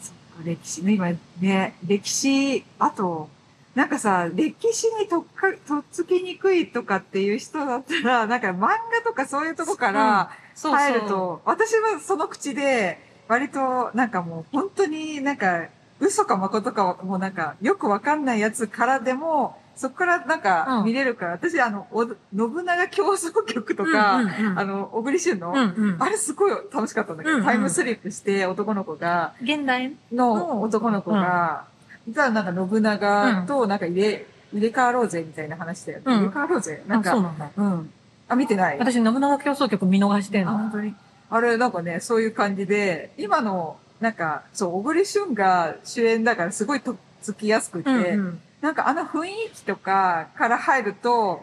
[0.00, 1.08] そっか歴史ね、今
[1.40, 3.28] ね、歴史、あと、
[3.74, 10.80] なんかさ、歴史にとっか、とっつきにくいとかっていう人だったら、なんか漫画とかそういうとこからそうそう。
[10.80, 15.66] 入ると、私はその口で、割となんかもう本当になんか、
[16.04, 22.16] 嘘か誠かはもうなんか、よくわかんないやつからでも、そこからなんかうん見れるから、私あの、お信
[22.64, 30.60] 長競争曲とか、うんうんうん、あの、小栗旬の、うんうん、あれすごい楽しかったんだけど、うんうんタイムスリップして男の子が、現代の？
[30.62, 31.64] 男の子が、
[32.06, 36.04] 実はなんか信長となんか入れ、入れ替わろうぜみたいな話だよね。
[36.06, 36.82] うん入れ替わろうぜ。
[36.86, 37.50] なんあ、そうか、なんだ。
[37.56, 37.90] うん。
[38.28, 40.58] あ、見てない私、信長競争曲見逃してんあ、の。
[40.58, 40.94] 本当に。
[41.30, 48.40] あれ、なんかね、そういう感じで、今の、なんか、そう、小栗旬が主演だからすごいとっつきやすくて、うんうん。
[48.60, 51.42] なんかあの雰囲気とかから入ると、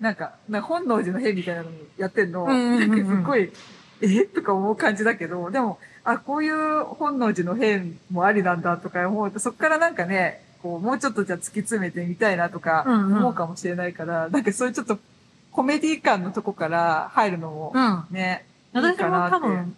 [0.00, 2.88] なんか、なんか本能寺の変みたいなのやってんの、うんうんうんうん。
[2.88, 3.52] なんかすっごい、
[4.00, 4.24] え？
[4.24, 13.16] とか思う感じだけど、でも、あ、こういう本能寺の変もありなんだとか思うと、そっからなんかね、こう、もうちょっとじゃあ突き詰めてみたいなとかうんうん。
[13.18, 14.98] 思うかもしれないから、なんかそういうちょっと
[15.52, 18.04] コメディ感のとこから入るのもうん。
[18.10, 19.36] ね、私もいいかなって。
[19.36, 19.76] 多分、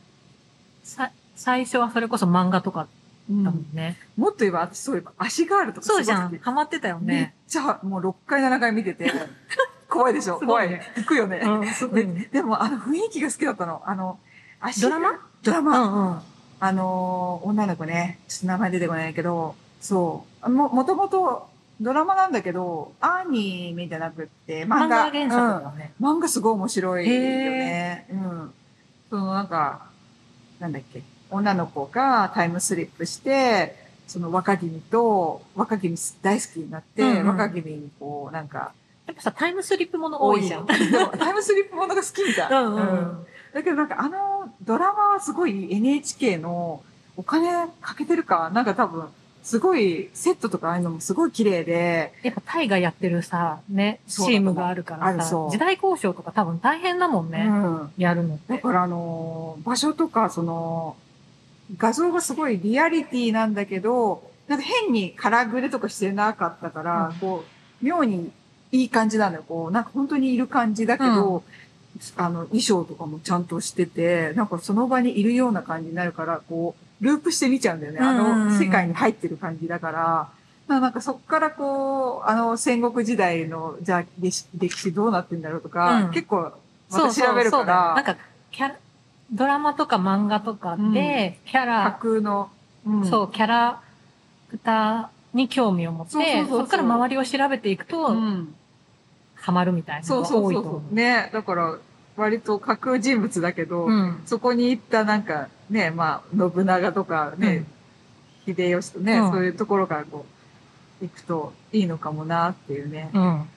[0.85, 1.11] さ、
[1.43, 2.87] 最初はそれこそ漫画とか
[3.29, 3.97] うんだもんね。
[4.17, 6.19] もっと言えば、私そういえば足があるとかそうじゃ。
[6.27, 7.35] んハマってたよめっね。
[7.49, 9.11] ちゃ、もう6回7回見てて、
[9.89, 10.39] 怖いでしょ？
[10.39, 10.81] 怖い。
[10.97, 11.41] 行くよね。
[11.93, 13.83] ででも、あの雰囲気が好きだったの。
[13.87, 14.19] あの、
[14.61, 16.23] 足がドラマうドラマ。
[16.61, 18.19] あのー、女の子ね。
[18.29, 20.49] ちょっと名前出てこないけど、そう。
[20.49, 21.49] も、もともと
[21.81, 24.77] ドラマなんだけど、アニメじゃなくって、漫画。
[24.87, 25.93] 漫画原作だね。
[26.01, 28.07] うん漫画すごい面白いよね。
[28.11, 28.53] うん。
[29.11, 29.87] そのなんか、
[30.61, 31.03] なんだっけ？
[31.33, 33.77] 女の子がタイムスリップして、
[34.07, 38.73] その若君と、若君大好きになって、うんうん若君にこう、なんか、
[39.07, 40.67] やっぱさ、タイムスリップもの多いじゃん。
[40.67, 40.77] タ
[41.31, 42.51] イムスリップものが好きみたい。
[42.51, 43.27] うんうんうん。
[43.53, 46.83] だけどなんかあのドラマはすごい NHK の
[47.17, 49.09] お金かけてるか、なんか多分、
[49.43, 57.47] すごいセットとかああいうのもすごい綺麗で、やっぱタイがやってるさ、ね、チームがあるからさ時代交渉とか多分大変だもんね。
[57.49, 57.93] うん。
[57.99, 58.53] やるのって。
[58.55, 60.97] だからあのー場所とかその、
[61.79, 67.15] 画像がすごいリアリティなんだけど、なんか変にカラグレとかしてなかったから、うん。
[67.17, 67.45] こ
[67.83, 68.31] う、妙に
[68.71, 69.45] いい感じなのよ。
[69.47, 71.43] こう、なんか本当にいる感じだけど、
[72.17, 78.01] あの、衣装とかもちゃんとしてて、なんかその場にいるような感じになるから、こう、ループして見ちゃうんだよね。
[78.01, 78.49] あうんうんうん。
[78.49, 80.29] の、世界に入ってる感じだから、
[80.69, 86.11] ななんかそっからこう、あの、戦国時代の、じゃあ歴史歴史どうなってんだろうとか、うん。
[86.13, 86.57] 結構、また
[86.91, 87.27] そうそう。
[87.29, 88.17] 調べるかそうだよら、なんか、
[88.51, 88.77] キャラ、
[89.33, 92.51] ドラマとか漫画とかで、キャラ、架空の、
[92.87, 93.81] うんそう、キャラ
[94.51, 98.55] クターに興味を持って、そうそうそうそうそこから周りを調べていくと、うん。
[99.35, 100.95] ハマるみたいなそうのがそうそうそ多いと思う。
[100.95, 101.31] ね。
[101.33, 101.79] だから、
[102.17, 103.89] 割と架空人物だけど、う。
[103.89, 104.23] うん。
[104.27, 107.65] そこに行ったなんか、ね、まあ、信長とかね、
[108.45, 110.27] 秀吉とね、うんそういうところからこ
[111.01, 113.11] う、行くといいのかもなっていうね。
[113.13, 113.49] うん。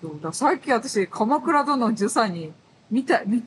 [0.00, 2.54] そうだ最近私、鎌倉殿の13人
[2.90, 3.42] 見た、見、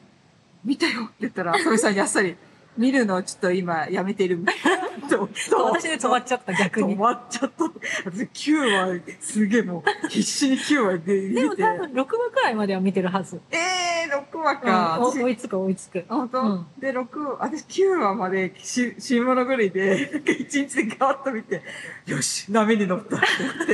[0.63, 2.35] 見たよって言ったら、浅見さんにあっさり、
[2.77, 4.89] 見るのをちょっと今やめてるみたいな。
[5.09, 5.27] と
[5.65, 6.95] 私で止まっちゃった、逆に。
[6.95, 7.63] 止まっちゃった。
[8.05, 11.41] 私9話、すげえもう、 必死に9話で見て。
[11.41, 13.41] でも多分6話くらいまでは見てるはず。
[13.51, 14.97] ええー、6話か。
[14.99, 16.05] うん追いつく追いつく。
[16.07, 21.61] 本当、うんで、6、私9話までし新物狂いで、なんか1日でガーッと見て、
[22.05, 23.25] よし、波に乗ったって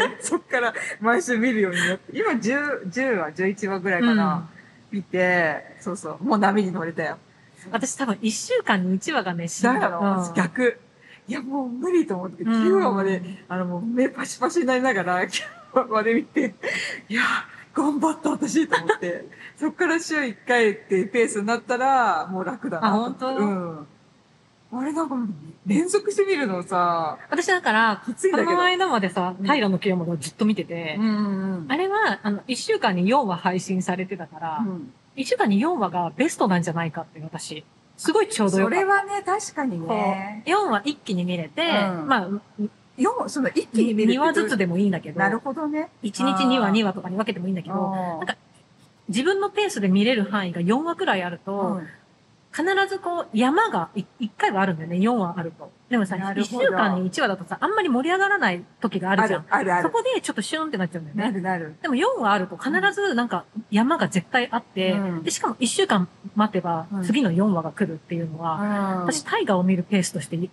[0.01, 4.49] 思って、そっから毎週見るようになって、今10、10話、11話ぐらいかな、
[4.95, 7.17] 見て、そうそう、もう波に乗れたよ。
[7.71, 9.73] 私多分1週間に1話がね、死んだ。
[9.73, 10.79] だから、逆。
[11.27, 15.29] いや、もう無理と思って、うん9話まで、あの、もう目パシパシになりながら、9
[15.73, 16.55] 話まで見て、
[17.09, 17.23] いや、
[17.73, 19.25] 頑張った私と思って、
[19.57, 22.87] そっから週1回っていうペースになったら、もう楽だな。
[22.87, 23.35] あ本当？
[23.35, 23.87] うん。
[24.71, 25.15] あれなんか、
[25.65, 28.31] 連続して見るのさ、私だから、き。
[28.31, 34.93] この間までさ、うん平の清盛をずっと見てて、うんうんあれは、あの、1週間に4話配信されてたから、うん。
[35.15, 37.63] 1週間に4話がベストなんじゃないかって私、
[37.97, 38.83] すごいちょうどよそかった。
[38.83, 40.43] れはね、確かにこね。
[40.45, 42.29] う4話一気に見れて、うんまあ、
[42.97, 45.89] よその一気に見るって2話ずつでもいいんだけど、なるほどね。
[46.03, 48.35] 1日2話2話とかに分けてもいいんだけど、どなんか
[49.07, 51.81] 自分のペースで見れる範囲が4話くらいあると、
[52.55, 54.05] 必ずこう山が1
[54.37, 55.69] 回はあるんだよね、4話あると。
[55.89, 59.41] でもさ、1なるほど週間に1話だとさ、あんまり盛り上がらない時がああるじゃん。
[59.41, 59.83] るあるある。
[59.83, 61.23] そこでちょっとシュンってなっちゃうんだよね。
[61.23, 61.75] なるなる。
[61.81, 70.49] でも4話あると必ずなんか山が絶対あって、うんでしかも1週間待てばうん次の4話が来るっていうのは、うん私大河を見るペースとして1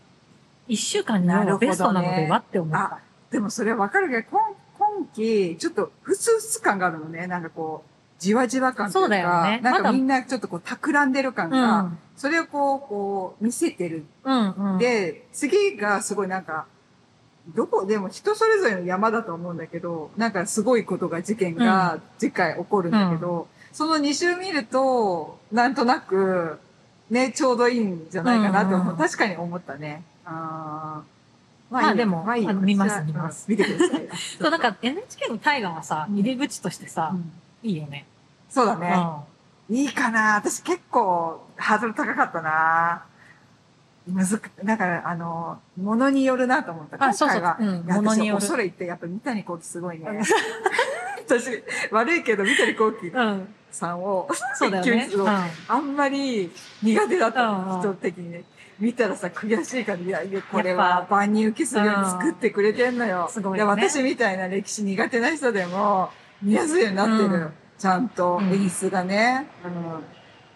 [0.77, 2.99] 週間に4話ベストなのではって思った。
[3.31, 4.41] でもそれわかるけど、今
[4.83, 7.27] 今期、ちょっと、ふつふつ感があるのね。
[7.27, 7.92] なんかこう、
[8.23, 11.99] じわじわ感というか、そうだよねなんかみんなちょっとこう、企んでる感うが、ん。
[12.17, 14.05] それをこう、こう、見せてる。
[14.23, 14.79] うんうん。
[14.79, 16.67] で、次がすごいなんか、
[17.49, 26.61] どこ、でも人それぞれの山だと思うんだけど、なんかすごいことが、事件が次回起こるんだけど、その2週見ると、なんとなく、
[27.11, 28.87] ね、ちょうどいいんじゃないかなって思う。
[28.87, 30.05] うんうん確かに思ったね。
[30.25, 31.13] あー
[31.75, 34.09] ままあでもいいよあの見ます見ますうん見てください。
[34.39, 37.33] そう、なんか NHK の大河はさ、うん入り口としてさう、ん
[37.69, 38.05] いいよね。
[38.53, 38.95] そうだね。
[39.71, 43.07] ういいかな私結構ハードル高かったな
[44.07, 47.03] むずく、だから、あの、ものによるなと思った。
[47.03, 50.23] あそうそううんいや物による私恐れ入って、やっぱ三谷幸喜すごいねん。
[51.25, 53.55] 私、悪いけど三谷幸喜、うん。
[53.71, 55.09] さんを、そうだよね。
[55.69, 56.51] あんまり
[56.83, 58.45] 苦手だったの、人的にね。
[58.81, 63.29] 見たらさ、悔しいから、いや、いやこれはぱ万人受けするように作ってくれてんのよ。
[63.31, 66.11] すごいよねで私みたいな歴史苦手な人でも、
[66.43, 67.51] 見やすいようになってる。
[67.83, 69.49] うんちゃんとうん演出がね。
[69.65, 70.03] うん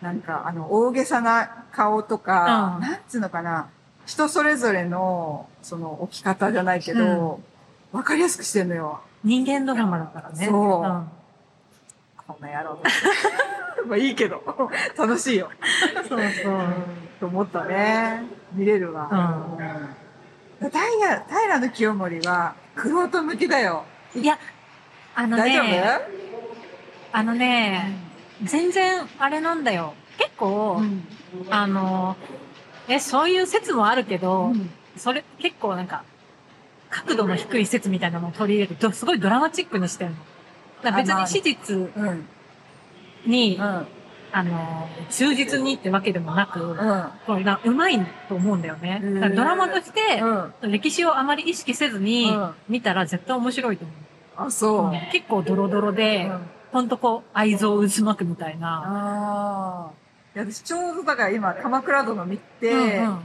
[0.03, 3.69] なんか、あの、大げさな顔とか、うんなんつうのかな。
[4.05, 7.41] 人それぞれの、その、置き方じゃないけど、
[7.93, 9.01] わ、かりやすくしてんのよ。
[9.25, 10.47] 人間ドラマだからね。
[10.47, 11.11] そうん
[12.27, 12.79] この野郎。
[13.89, 14.43] まあいいけど、
[14.99, 15.49] 楽しいよ。
[16.09, 16.63] そうそう。
[17.19, 18.23] と思ったね。
[18.53, 19.09] 見れるわ。
[20.61, 20.71] うん。
[20.71, 23.85] 平、平の清盛は、クロート向きだよ。
[24.15, 24.39] いや、
[25.15, 25.83] あの大丈ね、
[26.23, 26.26] 夫？
[27.17, 27.97] あのね、
[28.45, 29.95] 全然あれなんだよ。
[30.19, 31.03] 結構、うん。
[31.49, 32.15] あの、
[32.89, 36.05] え、そういう説もあるけど、うんそれ結構なんか、
[36.89, 40.17] 角度の低い説みたいなのを取り入れて、どすごいドラマチックにしてんの。
[40.83, 42.27] だ別に史実うん。
[43.27, 43.87] に、うん。
[44.33, 47.05] あの、忠実にってわけでもなく、うん。
[47.27, 47.99] これがうまい
[48.29, 49.01] と思うんだよね。
[49.15, 50.21] だからドラマとして、
[50.63, 50.71] うん。
[50.73, 53.93] 歴史をあまり意識せずにうん見たら絶対面白いと思
[54.45, 54.47] う。
[54.49, 54.85] あ、そう。
[54.87, 56.41] うん結構ドロドロで、うん
[56.77, 58.83] ほんとこう、愛憎渦巻くみたいな。
[58.85, 59.91] ああ。
[60.35, 63.19] いや、私ちょうどだから今、鎌倉殿見て、うんうん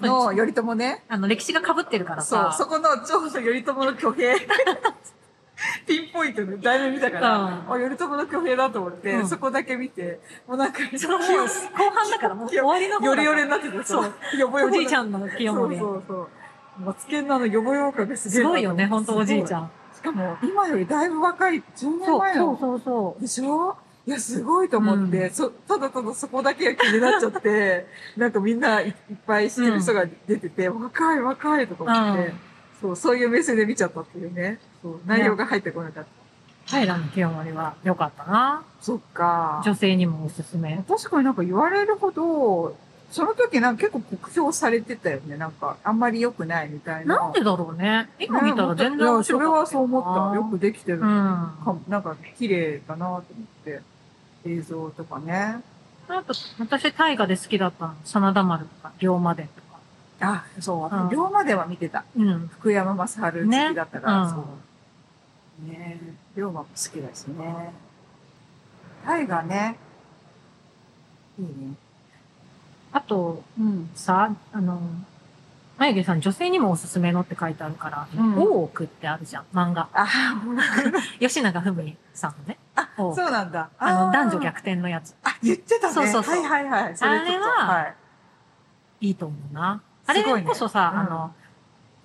[0.00, 1.04] の頼朝ね。
[1.08, 2.56] あの、歴史が被ってるからそう、さ。
[2.56, 4.34] そこのちょうど頼朝の挙兵。
[5.86, 14.12] ピンポイントで題名見たから、うんあ、頼朝の挙兵だと思って、うんそこだけ見て、もうなんか、そのもう後半だからもう終わりの方よれよれになってて、そう。
[14.36, 15.78] よぼよぼおじいちゃんの清そう盛。
[15.78, 16.28] そうそう。
[16.80, 19.70] マツケンのあのよぼよぼ感がすげえすなごいよね、ほんとおじいちゃん。
[20.00, 20.02] ん。
[20.02, 22.58] しかも、今よりだいぶ若い、10年そう前の。
[22.58, 23.76] そうそうでしょ？
[24.06, 27.86] いや、すごいと思って、うんそ、ただただそこだけが気になっちゃって、
[28.16, 28.94] なんかみんないいっ
[29.26, 32.40] ぱい知ってる人が出てて、若い若いとか思って、うん
[32.80, 34.60] そう、そういう目線で見ちゃったっていうね。
[34.82, 36.78] そう、内容が入ってこなかった。
[36.78, 38.62] 平の清盛は良かったな。
[38.80, 39.62] そっか。
[39.64, 40.84] 女性にもおすすめ。
[40.88, 42.76] 確かになんか言われるほど、
[43.10, 45.36] その時なんか結構酷評されてたよね。
[45.36, 47.16] なんか、あんまり良くないみたいな。
[47.16, 48.10] なんでだろうね。
[48.18, 49.48] 今見たら全然いや面白かった。
[49.48, 50.36] それはそう思った。
[50.36, 51.00] よくできてる。
[51.00, 51.04] うん。
[51.04, 53.22] かなんか、綺麗だなと思っ
[53.64, 53.80] て。
[54.44, 55.62] 映像とかね。
[56.08, 57.94] あと、私、大河で好きだったの。
[58.04, 59.78] 真田丸とか、龍馬伝とか。
[60.20, 61.08] あ、そううん。
[61.08, 62.04] 龍馬では見てた。
[62.16, 62.48] うん。
[62.48, 65.70] 福山雅治好きだったから、ねそう。
[65.70, 67.72] ねえ、龍馬も好きだしね。
[69.04, 69.78] タイガね。
[71.38, 71.74] いいね。
[72.92, 73.90] あと、うん。
[73.94, 74.80] さ、あの、
[75.78, 79.88] 眉毛さん、女性にもおすすめのって書いてあるから、うん大奥ってあるじゃん、漫画。
[79.92, 80.06] あ、
[80.44, 80.62] ほら。
[81.20, 82.58] 吉永文さんのね。
[82.74, 83.70] あ、そうなんだ。
[83.78, 84.38] あの、ー男女。
[84.40, 85.14] 逆転のやつ。
[85.22, 85.94] あ、言ってたね。
[85.94, 86.94] そうそうそうはいはいはい。
[86.98, 87.94] あれははい。
[89.00, 89.80] いいと思うな。
[90.06, 91.34] あれこそさ、うんあの、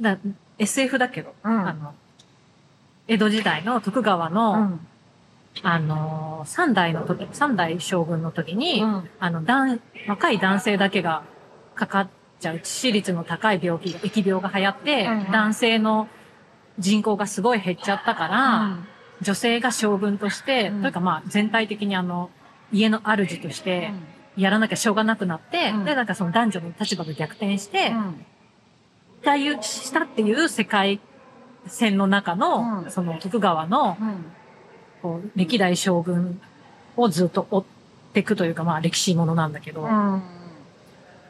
[0.01, 0.17] だ
[0.59, 1.93] SF だけど、うんあの、
[3.07, 4.87] 江戸時代の徳川うの、ん。
[5.61, 9.09] あの、三代の時、三代将軍の時に、うん。
[9.19, 11.23] あの、男、若い男性だけが
[11.75, 16.07] かかっちゃう致死率の高い病気が、疫病が流行って、うんうん男性の
[16.79, 18.77] 人口がすごい減っちゃったから、
[19.21, 22.31] 女性が将軍として、うんというかまあ全体的にあの、
[22.71, 23.91] 家の主として
[24.35, 28.09] やらなきゃしょうがなくなって、うんで、なんかその男女の立場が逆転して、うん。
[28.09, 28.13] っ
[29.21, 30.99] ていう、したっていう世界
[31.67, 34.25] 線の中の、うんその徳川の、うん。
[35.03, 36.41] こう、歴代将軍
[36.95, 37.63] をずっと追っ
[38.13, 40.21] ていくというか、まあ歴史ものなんだけど、うん。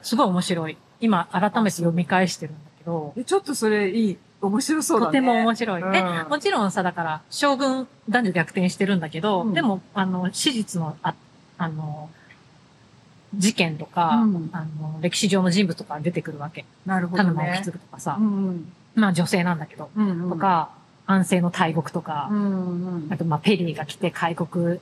[0.04, 0.78] すごい面白い。
[1.02, 4.18] 今、改めて読み返してるんだけど、えちょっとそれいい。
[4.42, 5.08] 面白そうだね。
[5.08, 5.82] とても面白い。
[5.82, 11.16] うんで、もちろんさ、だから、将軍、男女逆転してるんだけど、うんでも、あの、史実の、あ、
[11.58, 12.10] あの、
[13.36, 16.66] 事件とか、うんあの、歴史上の人物とか出てくるわけ。
[16.86, 17.30] なるほどね
[17.64, 20.06] 田沼とかさ、うんまあ女性なんだけど、うん。
[20.06, 20.70] うんうんと、か、
[21.06, 24.80] 安政の大国とか、うんうんあと、まあ、ペリーが来て開国を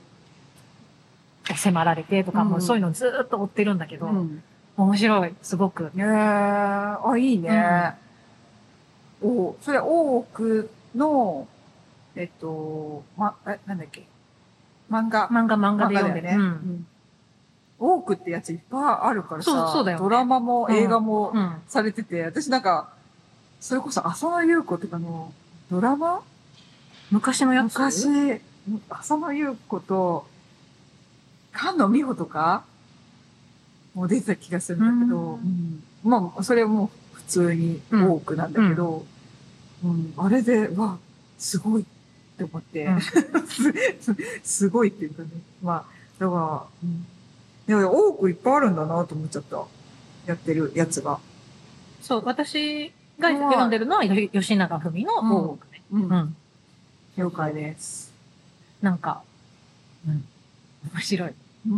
[1.56, 4.44] 迫られてとか、うんもうそういうのをずーっと追ってるんだけど、うん。
[4.78, 5.92] 面白い、すごく。
[5.94, 7.96] ねえ、あ、いいね。
[9.22, 11.48] おそれ、大奥の、
[12.16, 14.06] えっと、ま、え、なんだっけ？
[14.90, 15.28] 漫画。
[15.30, 16.30] 漫画漫画で読んでね。
[16.30, 16.88] 漫画だよねうん
[17.80, 21.56] 大奥ってやついっぱいあるからさ、そうそうだよねドラマも映画もうん。
[21.68, 22.90] されてて、私なんか、
[23.60, 25.34] それこそ浅野ゆう子とかの
[25.72, 26.22] ドラマ？
[27.12, 27.80] 昔のやつ？
[27.80, 28.42] 昔、
[28.90, 30.28] 浅野ゆう子と、
[31.56, 32.66] 菅野美穂とか？
[33.94, 35.84] もう出てた気がするんだけど、うん。
[36.04, 36.12] うん。
[36.12, 39.06] まあ、それも普通に多くなんだけど、
[39.86, 40.14] うん。
[40.18, 40.98] あれで、わ、
[41.38, 41.86] すごいっ
[42.38, 43.02] て思って、うん。
[43.02, 43.14] す
[44.44, 45.30] すごいっていうかね。
[45.64, 45.86] まあ、
[46.20, 47.06] だから、うん、
[47.66, 49.64] でも多くいっぱいあるんだなと思っちゃった。
[50.26, 51.20] やってるやつが。
[52.02, 52.92] そう、私
[53.22, 55.82] が読んでるのは、よ吉永文の大奥ね。
[55.92, 56.36] うんうん。
[57.18, 58.14] 了解です。
[58.82, 59.22] なんか、
[60.08, 60.26] うん。
[60.94, 61.34] 面白い。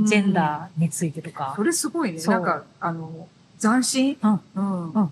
[0.06, 1.64] ジェンダーについてとかそ。
[1.64, 2.24] れすごいね。
[2.24, 3.28] なんか、あの、
[3.60, 4.18] 斬新？
[4.24, 4.40] うん。
[4.56, 4.92] うん。
[4.94, 5.12] うん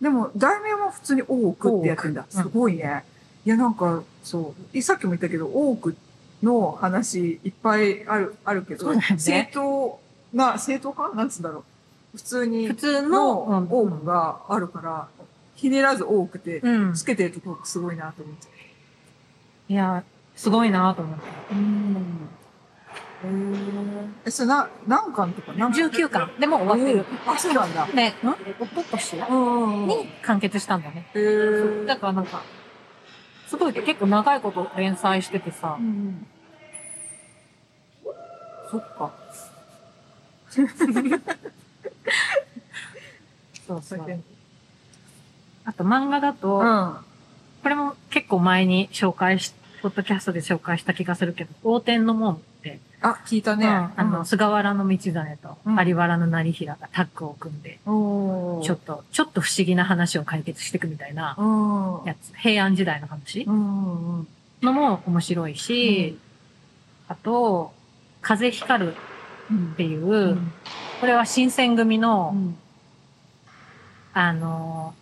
[0.00, 2.24] でも、題名も普通に大奥ってやってんだ。
[2.30, 3.04] すごいね。
[3.44, 4.82] いや、なんか、そう。
[4.82, 5.94] さっきも言ったけど、大奥
[6.42, 10.00] の話いっぱいある、あるけど、ね正当
[10.32, 11.64] な、正当かなんつうんだろ
[12.14, 12.16] う。
[12.16, 15.08] 普通に普通のの、大奥があるから、
[15.60, 16.94] ひねらず大奥ってうん。
[16.94, 18.46] つけてるところがすごいなと思って。
[19.68, 20.02] いや、
[20.34, 21.24] すごいなと思って。
[21.52, 22.30] うん。
[24.24, 25.52] え、それな、何巻とか？
[25.54, 27.04] 何19巻でも終わってる。
[27.26, 27.86] あ、そうなんだ。
[27.86, 28.14] で、ん
[28.58, 29.14] おととし？
[29.16, 29.86] うん。
[29.86, 31.06] に完結したんだね。
[31.14, 32.42] へーだからなんか、
[33.46, 36.26] すごい結構長いこと連載しててさう、ん。
[38.70, 39.12] そっか。
[43.66, 44.22] そうそう。
[45.64, 46.96] あと漫画だと、うん。
[47.62, 49.52] これも結構前に紹介し、
[49.82, 53.66] ポッドキャストで紹介した気がするけど、横天の門って、あ、聞いたね。
[53.66, 54.98] うんあの、菅原道真
[55.36, 62.04] とうん有原の成平がタッグを組んで、ちょっと、ちょっと不思議な話を解決していくみたいなうん。
[62.04, 62.34] やつ。
[62.36, 64.26] 平安時代の話の
[64.72, 66.18] も面白いし、
[67.08, 67.72] あと、
[68.22, 68.94] 風光る
[69.50, 70.52] うんっていう、うん
[71.00, 72.56] これは新選組の、うん
[74.12, 74.99] あのー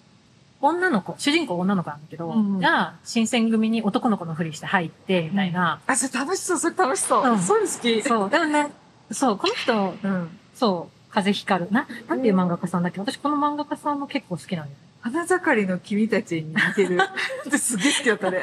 [0.61, 5.81] 女の子、主人公女の子なんだけど、うんが、新選組に男の子のふりして入って、みたいな。
[5.87, 7.35] あ、それ楽しそう、それ楽しそうう。
[7.37, 8.03] んそういうの好き。
[8.03, 8.31] そう。
[8.31, 8.71] でもね、
[9.13, 10.39] そう、この人、うん。
[10.55, 11.71] そう、風光る。
[11.71, 12.99] な、なんていう漫画家さんだっけ？
[13.01, 14.85] 私この漫画家さんも結構好きなんだよね。
[15.01, 16.99] 花盛りの君たちに似てる。
[17.57, 18.43] すげえ好きだったね。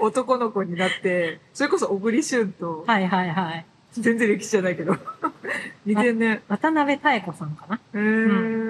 [0.00, 3.64] 男の子になって、それこそ小栗旬と、はいはいはい。
[3.92, 4.96] 全然歴史じゃないけど。
[5.86, 6.42] 似てんね。
[6.48, 7.76] 渡辺妙子さんかな？
[7.94, 8.69] へー。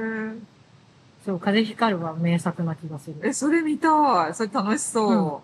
[1.24, 3.16] そう、風光るは名作な気がする。
[3.22, 4.34] え、それ見たい。
[4.34, 5.42] それ楽しそ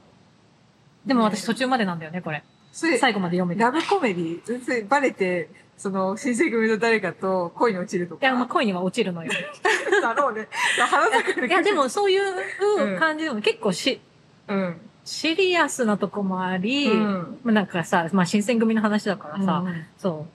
[1.04, 1.08] う。
[1.08, 2.42] でも私途中までなんだよね、これ。
[2.72, 3.62] それ、最後まで読めて。
[3.62, 4.40] ラブコメディ？
[4.44, 8.26] 全然バレて、その、新選組の誰かと恋に落ちるとか？
[8.26, 9.30] いや、まあ、恋には落ちるのよ。
[10.02, 10.48] だろうね。
[10.88, 14.00] 花盛りのいや、でもそういう感じでも結構し、
[14.48, 14.80] うん。
[15.04, 17.38] シリアスなとこもあり、うん。
[17.44, 20.26] まあなんかさ、まあ新選組の話だからさ、うんそ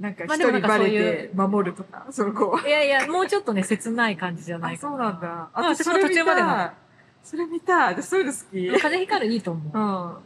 [0.00, 2.60] なんか一人バレて守るとか、その子。
[2.62, 2.68] う。
[2.68, 5.26] いやいや、もうちょっとね、切ない感じじゃないあ、かそうなんだ。
[5.26, 6.72] まあ私もそれ途中まで見たい
[7.24, 7.94] それ見たい。
[7.94, 8.80] 私そういうの好き。
[8.82, 10.18] 風光るいいと思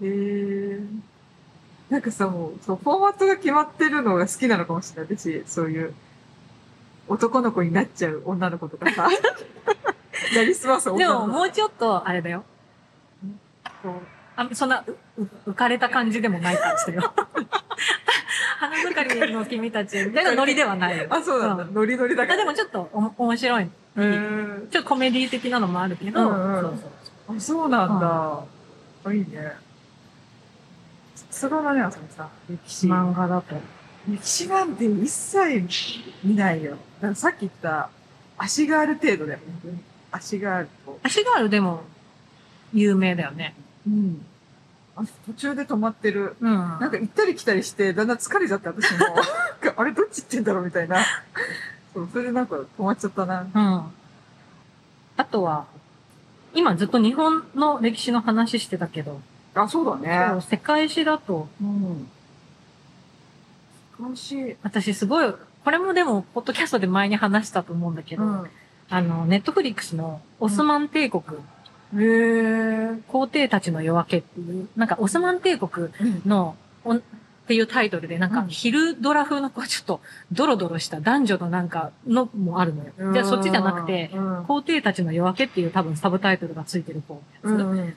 [0.00, 0.02] う。
[0.02, 0.08] うん。
[0.08, 0.80] へえ。
[1.88, 5.16] なんかさ、もう、そう、フォーマットが決まってるのが好きなのかもしれない。
[5.16, 5.94] 私、そういう、
[7.08, 9.08] 男の子になっちゃう女の子とかさ。
[10.34, 11.26] なりすますで女の子。
[11.26, 12.44] ももうちょっと、あれだよ。
[13.82, 13.92] こう
[14.36, 14.84] あそんな、
[15.46, 17.12] 浮かれた感じでもない感じだよ。
[18.62, 21.06] 花盛りの君たちみたいなノリではないよ。
[21.10, 21.64] あ、そうなんだ。
[21.64, 22.34] んノリノリだから。
[22.34, 23.66] あでもちょっとお面白い。
[23.66, 26.32] ちょっとコメディ的なのもあるけど、そう
[27.26, 28.44] そうあ、そうなんだ。
[29.04, 29.52] あ、いいね。
[31.16, 32.28] さすがだね、あさみさん。
[32.48, 32.86] 歴史。
[32.86, 33.56] 漫画だと。
[34.08, 35.66] 歴史なんて一切
[36.22, 36.76] 見ないよ。
[37.14, 37.90] さっき言った、
[38.38, 39.40] 足がある程度だよ。
[40.12, 41.00] 足があると。
[41.02, 41.82] 足があるでも、
[42.72, 43.56] 有名だよね。
[43.88, 44.24] うん。
[44.96, 46.36] あ途中で止まってる。
[46.40, 46.52] うん。
[46.52, 49.06] なんか行ったり来たりして、だんだん疲れちゃって、私も。
[49.76, 50.98] あれどっち行ってんだろうみたいな。
[51.94, 53.46] そう、それでなんか止まっちゃったな。
[53.54, 53.82] うん。
[55.16, 55.66] あとは、
[56.54, 59.20] 今ずっと日本の歴史の話してたけど、
[59.54, 60.40] あ、そうだね。
[60.40, 62.08] 世界史だと、うん。
[64.00, 64.56] 楽しい。
[64.62, 65.34] 私すごい、
[65.64, 68.50] これもでも、ポッドキャストで前に話したと思うんだけど、うん。
[68.88, 71.22] あの、ネットフリックスのオスマン帝国、
[71.96, 72.98] へえ。
[73.08, 76.22] 皇帝たちの夜明けっていう、なんかオスマン帝国うん。
[76.26, 77.00] の、おんっ
[77.46, 83.12] ていうタイトルで、なんかうん昼ドラ風のこうちょっとドロドロした男女のなんかのもあるのよ。
[83.12, 87.94] じゃあそっちじゃなくて、うん、皇帝たちの夜明けっていう多分サブタイトルがついてる方うんのやうん。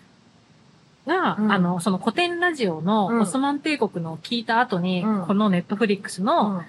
[1.06, 6.64] つが、うんあの、その古典ラジオうんのオスマン帝国の聞いた後に、うんこのネットフリックスの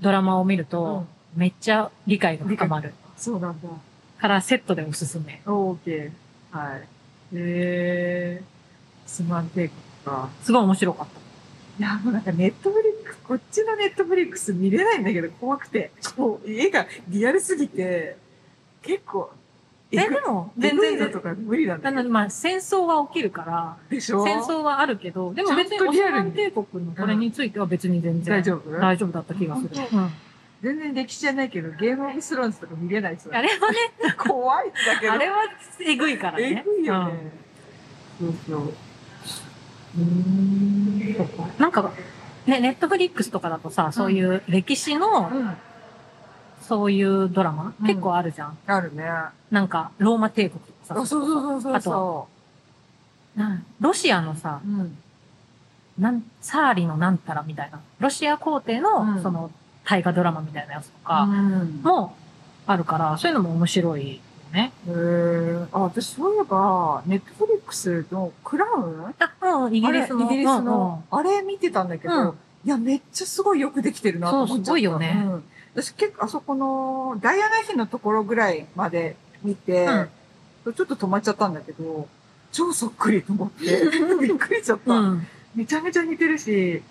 [0.00, 1.06] ドラマを見ると、
[1.36, 2.92] めっちゃ理解が深まる。
[3.16, 3.68] そうなんだ。
[4.18, 5.40] からセットでおすすめ。
[5.46, 6.25] オーケー。
[6.50, 6.80] はい。
[6.80, 8.42] へえ。
[9.06, 9.70] スマン帝国
[10.04, 10.28] か。
[10.42, 11.20] すごい面白かった。
[11.78, 15.90] いや、もうなんかネットフリックス、こっちのネットフリックス見れないんだけど怖くて。
[16.16, 18.16] こう、絵がリアルすぎて、
[18.82, 19.30] 結構、
[19.92, 24.24] え、えでも、全全然、然のとか無理なんだあの、まあ、戦争は起きるから、でしょ？
[24.24, 28.70] 戦争はあるけど、でも別にオスマン帝国のこれについては別に全然大丈夫？
[28.80, 29.68] 大丈夫だった気がする。
[29.90, 30.10] 本うん
[30.62, 33.76] 全然歴史じゃないけど、ゲームオブスローンズとか見れない人あれはね、
[34.16, 35.12] 怖いんだけど。
[35.12, 35.36] あれは
[35.80, 36.62] えぐいからね。
[36.62, 37.32] えぐいよね。
[38.18, 38.60] そうそう。
[38.68, 41.16] うーん。
[41.58, 41.90] なんか、
[42.46, 45.56] ね、ネットフリックスとかだとさ、そういう歴史の、うん。
[46.62, 48.58] そういうドラマ、うん結構あるじゃん。
[48.66, 49.04] あるね。
[49.04, 52.28] あ、なんか、ローマ帝国とかさ、そうそうそうそうあそ
[53.80, 54.98] ロシアのさう。、うん。
[55.98, 59.50] なん、サーリのなんたらみたいな、ロシア皇帝の、うんその、
[59.88, 62.14] 大河ドラマみたいなやつとうかんも
[62.66, 64.20] あるから、そういうのも面白いよ
[64.52, 64.72] ね。
[64.88, 69.14] へーあ、私そういえば、ネットフリックスのクラウン？
[69.40, 70.26] あ、うん、イギリスの。
[70.26, 72.34] あれイギリスの、あれ見てたんだけど、うん
[72.64, 74.56] いや、めっちゃすごいよくできてるなと思っちゃった。
[74.56, 79.14] そうすごいよねうん私結構、あそこの、ダイアナ妃のところぐらいまで
[79.44, 82.08] 見て、ちょっと止まっちゃったんだけど、
[82.50, 83.82] 超そっくりと思って、
[84.20, 84.94] びっくりしちゃった。
[84.94, 85.26] うん。
[85.54, 86.82] めちゃめちゃ似てるし、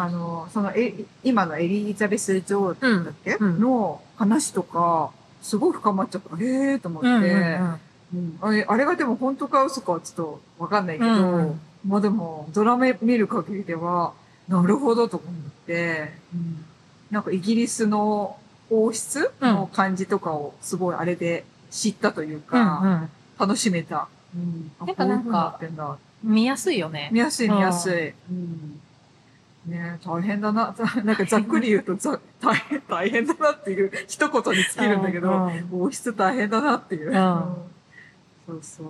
[0.00, 0.94] あの、その、え、
[1.24, 3.60] 今のエリザベス女王だっけ、うん。
[3.60, 5.10] の話とか、
[5.42, 6.36] すごい深まっちゃった。
[6.36, 7.80] へえと思って、うんうんうん。
[8.14, 8.38] うん。
[8.40, 14.12] あれあれがでも本当か嘘かはちょっとわかんないけど、うんまあでも、ドラマ見る限りでは、
[14.46, 15.32] なるほどと思っ
[15.66, 16.64] て、うん。
[17.10, 18.36] なんかイギリスの
[18.70, 24.06] 王室の感じとかをすごいあれで知ったといううんか、楽しめた。
[24.32, 25.98] うん、あやっぱなんかなんだ。
[26.24, 26.32] うん。
[26.34, 27.10] 見やすいよね。
[27.12, 28.14] 見やすい見やすい。
[28.30, 28.80] うん
[29.68, 30.74] ね大変だな。
[31.04, 37.10] なんかざっくり言うと ざ大変、大変だなっていう一言に尽きるんだけど、王室大変だなっていう。
[37.10, 37.12] ん
[38.46, 38.86] そうそう。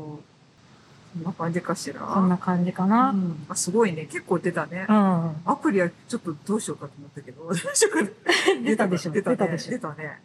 [1.14, 2.00] そんな感じかしら？
[2.14, 3.10] そんな感じかな。
[3.10, 4.04] うんあすごいね。
[4.06, 4.86] 結構出たね。
[4.88, 5.32] うん。
[5.46, 8.10] アプリはちょっとどうしようかと思ったけど、どうしようか
[8.64, 10.20] 出たでしょ出たね出たでしょ出たね。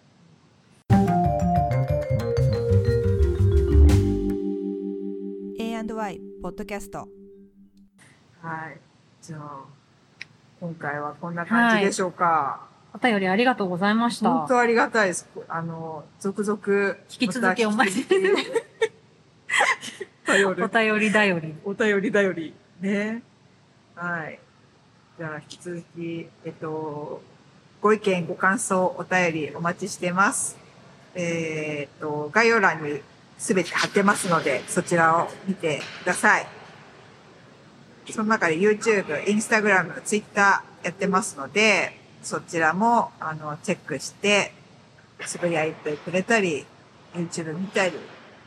[5.60, 7.08] A&Y ポッドキャスト
[8.41, 8.78] はい。
[9.22, 9.64] じゃあ、
[10.64, 12.61] 今回はこんな感じでしょうか。
[12.93, 14.30] お便りありがとうございました。
[14.32, 15.28] 本当ありがたいです。
[15.49, 16.95] あの、続々。
[17.11, 18.51] 引き続きお待ちまた引き続き
[20.26, 20.70] 頼おる。
[20.70, 21.53] 便り だより。
[21.66, 22.53] お便りだより。
[22.80, 23.24] ね。
[23.93, 24.39] はい。
[25.18, 27.22] じゃあ、引き続き、えっと、
[27.82, 30.55] ご意見、ご感想、お便りお待ちしてます。
[31.14, 33.01] えーっと、概要欄に
[33.38, 36.62] すべて貼ってますので、そちらを見てください。
[38.12, 44.54] その中で YouTube、Instagram、Twitter やってますので、そちらも、あの、チェックして、
[45.26, 46.66] つぶやいてくれたり、
[47.14, 47.93] YouTube 見たり、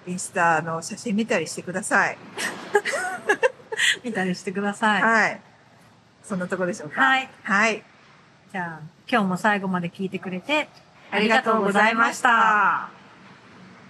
[0.06, 2.18] インスタの写真見たりしてください。
[4.04, 5.02] 見たりしてください。
[5.02, 5.40] はい。
[6.22, 7.00] そんなとこでしょうか？
[7.00, 7.28] はい。
[7.42, 7.82] はい。
[8.52, 10.68] じゃあ、今日も最後まで聞いてくれて、
[11.10, 12.95] ありがとうございました。